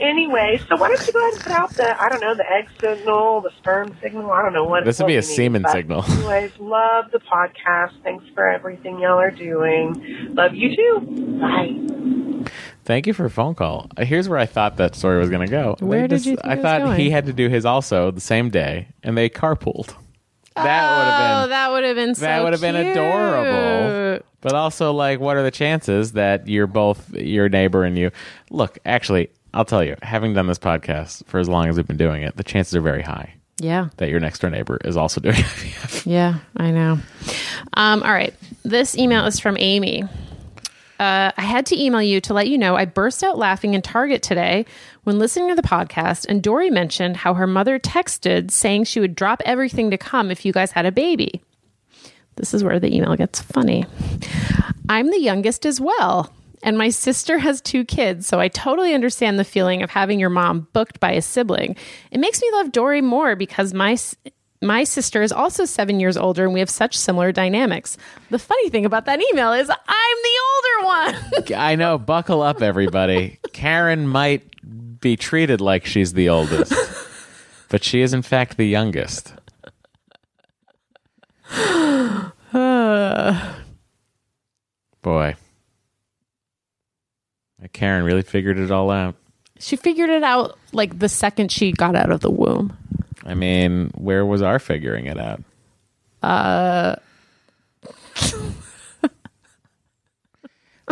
[0.00, 2.44] Anyway, so why don't you go ahead and put out the I don't know the
[2.50, 4.30] egg signal, the sperm signal.
[4.30, 6.04] I don't know what This would be a semen but signal.
[6.08, 7.92] Anyways, love the podcast.
[8.02, 10.34] Thanks for everything y'all are doing.
[10.34, 11.38] Love you too.
[11.40, 12.50] Bye.
[12.84, 13.90] Thank you for a phone call.
[13.96, 15.76] Uh, Here's where I thought that story was going to go.
[15.78, 17.00] They Where did you think I thought going?
[17.00, 19.94] he had to do his also the same day, and they carpooled.
[20.54, 24.24] That would oh, have been that would have been so that would have been adorable.
[24.40, 28.10] But also, like, what are the chances that you're both your neighbor and you?
[28.50, 31.96] Look, actually, I'll tell you, having done this podcast for as long as we've been
[31.96, 33.88] doing it, the chances are very high Yeah.
[33.96, 36.06] that your next door neighbor is also doing IVF.
[36.06, 36.98] Yeah, I know.
[37.72, 38.34] Um, all right.
[38.64, 40.04] This email is from Amy.
[41.04, 43.82] Uh, I had to email you to let you know I burst out laughing in
[43.82, 44.64] Target today
[45.02, 49.14] when listening to the podcast, and Doree mentioned how her mother texted saying she would
[49.14, 51.42] drop everything to come if you guys had a baby.
[52.36, 53.84] This is where the email gets funny.
[54.88, 56.32] I'm the youngest as well,
[56.62, 60.30] and my sister has two kids, so I totally understand the feeling of having your
[60.30, 61.76] mom booked by a sibling.
[62.12, 63.98] It makes me love Doree more because my
[64.64, 67.96] my sister is also seven years older, and we have such similar dynamics.
[68.30, 69.76] The funny thing about that email is I'm
[70.22, 71.14] the older one.
[71.56, 71.98] I know.
[71.98, 73.38] Buckle up, everybody.
[73.52, 74.42] Karen might
[75.00, 76.72] be treated like she's the oldest,
[77.68, 79.34] but she is in fact the youngest.
[85.02, 85.36] Boy,
[87.72, 89.14] Karen really figured it all out.
[89.58, 92.76] she figured it out like the second she got out of the womb.
[93.24, 95.42] I mean, where was our figuring it out?
[96.22, 96.96] Uh,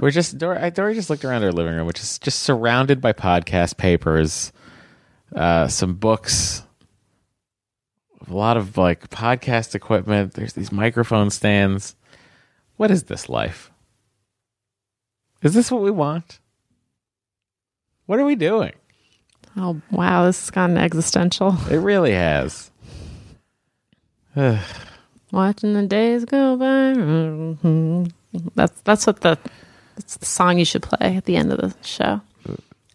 [0.00, 3.12] We're just Doree, Doree just looked around her living room, which is just surrounded by
[3.12, 4.52] podcast papers,
[5.36, 6.62] uh, some books,
[8.26, 10.32] a lot of like podcast equipment.
[10.34, 11.94] There's these microphone stands.
[12.76, 13.70] What is this life?
[15.42, 16.40] Is this what we want?
[18.06, 18.72] What are we doing?
[19.56, 21.56] Oh wow, this has gotten existential.
[21.70, 22.70] It really has.
[25.30, 26.64] Watching the days go by.
[26.94, 28.12] Mhm.
[28.54, 29.38] That's that's what the
[29.96, 32.20] that's the song you should play at the end of the show.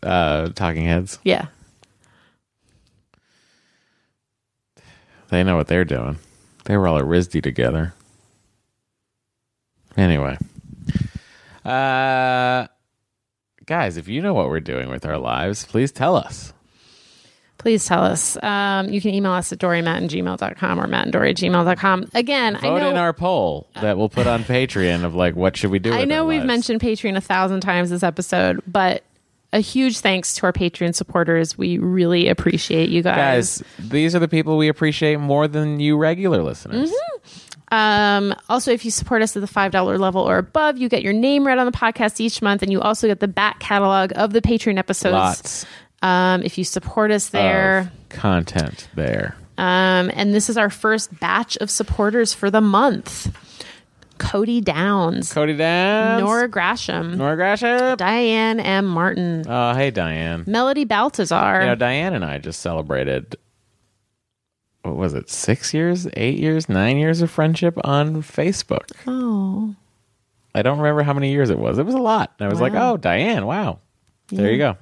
[0.03, 1.19] uh, talking heads.
[1.23, 1.47] Yeah.
[5.29, 6.17] They know what they're doing.
[6.65, 7.93] They were all at RISD together.
[9.97, 10.37] Anyway.
[11.65, 12.67] Uh
[13.67, 16.53] guys, if you know what we're doing with our lives, please tell us.
[17.59, 18.41] Please tell us.
[18.43, 22.09] Um, you can email us at dorymatt and gmail.com or matt and dory at gmail.com.
[22.13, 25.57] Again, I Vote know, in our poll that we'll put on Patreon of like what
[25.57, 26.47] should we do I know we've lives.
[26.47, 29.03] mentioned Patreon a thousand times this episode, but
[29.53, 31.57] a huge thanks to our Patreon supporters.
[31.57, 33.59] We really appreciate you guys.
[33.59, 36.91] Guys, these are the people we appreciate more than you regular listeners.
[36.91, 37.46] Mm-hmm.
[37.71, 41.13] Um, also, if you support us at the $5 level or above, you get your
[41.13, 44.31] name read on the podcast each month, and you also get the back catalog of
[44.33, 45.13] the Patreon episodes.
[45.13, 45.65] Lots
[46.01, 47.91] Um, if you support us there.
[48.09, 49.35] content there.
[49.57, 53.35] Um, and this is our first batch of supporters for the month.
[54.19, 56.23] Cody Downs, Cody Downs.
[56.23, 57.97] Nora Grasham, Nora Grasham.
[57.97, 58.85] Diane M.
[58.85, 60.43] Martin, Oh, hey Diane.
[60.47, 61.61] Melody Baltazar.
[61.61, 63.35] You know, Diane and I just celebrated.
[64.87, 65.29] What was it?
[65.29, 68.91] Six years, eight years, nine years of friendship on Facebook.
[69.05, 69.75] oh,
[70.55, 71.77] I don't remember how many years it was.
[71.77, 72.33] It was a lot.
[72.39, 73.79] And I was like, oh, Diane, wow.
[74.29, 74.75] There you go.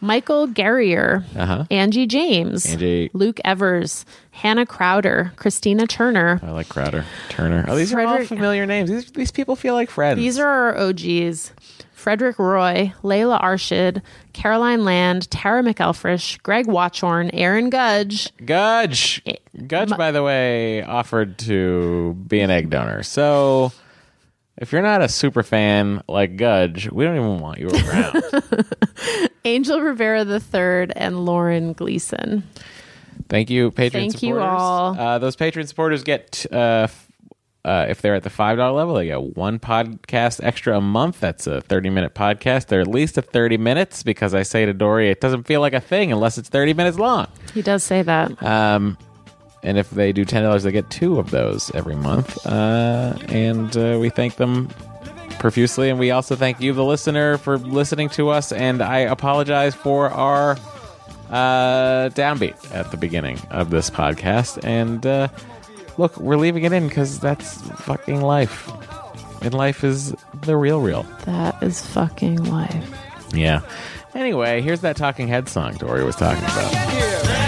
[0.00, 1.64] Michael Garrier, Uh huh.
[1.70, 3.10] Angie James, Angie.
[3.14, 6.40] Luke Evers, Hannah Crowder, Christina Turner.
[6.42, 7.64] I like Crowder, Turner.
[7.66, 8.90] Oh, these are all familiar names.
[8.90, 10.18] These these people feel like friends.
[10.18, 11.52] These are our OGs.
[12.04, 14.02] Frederick Roy, Layla Arshid,
[14.34, 19.22] Caroline Land, Tara McElfresh, Greg Watchorn, Aaron Gudge, Gudge.
[19.66, 23.02] Gudge, by the way, offered to be an egg donor.
[23.02, 23.72] So
[24.58, 28.22] if you're not a super fan like Gudge, we don't even want you around.
[29.46, 32.42] Angel Rivera III, and Lauren Gleason.
[33.30, 34.98] Thank you, Patreon Thank you all.
[35.00, 36.88] Uh, those Patreon supporters get, uh,
[37.64, 41.20] uh, if they're at the $5 level, they get one podcast extra a month.
[41.20, 42.66] That's a 30 minute podcast.
[42.66, 45.72] They're at least a 30 minutes because I say to Doree, it doesn't feel like
[45.72, 47.26] a thing unless it's 30 minutes long.
[47.54, 48.42] He does say that.
[48.42, 48.98] Um,
[49.62, 52.46] and if they do $10, they get two of those every month.
[52.46, 54.68] Uh, and uh, we thank them
[55.38, 55.88] profusely.
[55.88, 58.52] And we also thank you, the listener, for listening to us.
[58.52, 60.58] And I apologize for our
[61.30, 64.62] uh, downbeat at the beginning of this podcast.
[64.64, 65.28] And uh,
[65.98, 68.70] look, we're leaving it in because that's fucking life.
[69.42, 71.04] And life is the real, real.
[71.26, 72.90] That is fucking life.
[73.32, 73.60] Yeah.
[74.14, 76.72] Anyway, here's that Talking Head song Doree was talking about.
[76.72, 77.43] Yeah.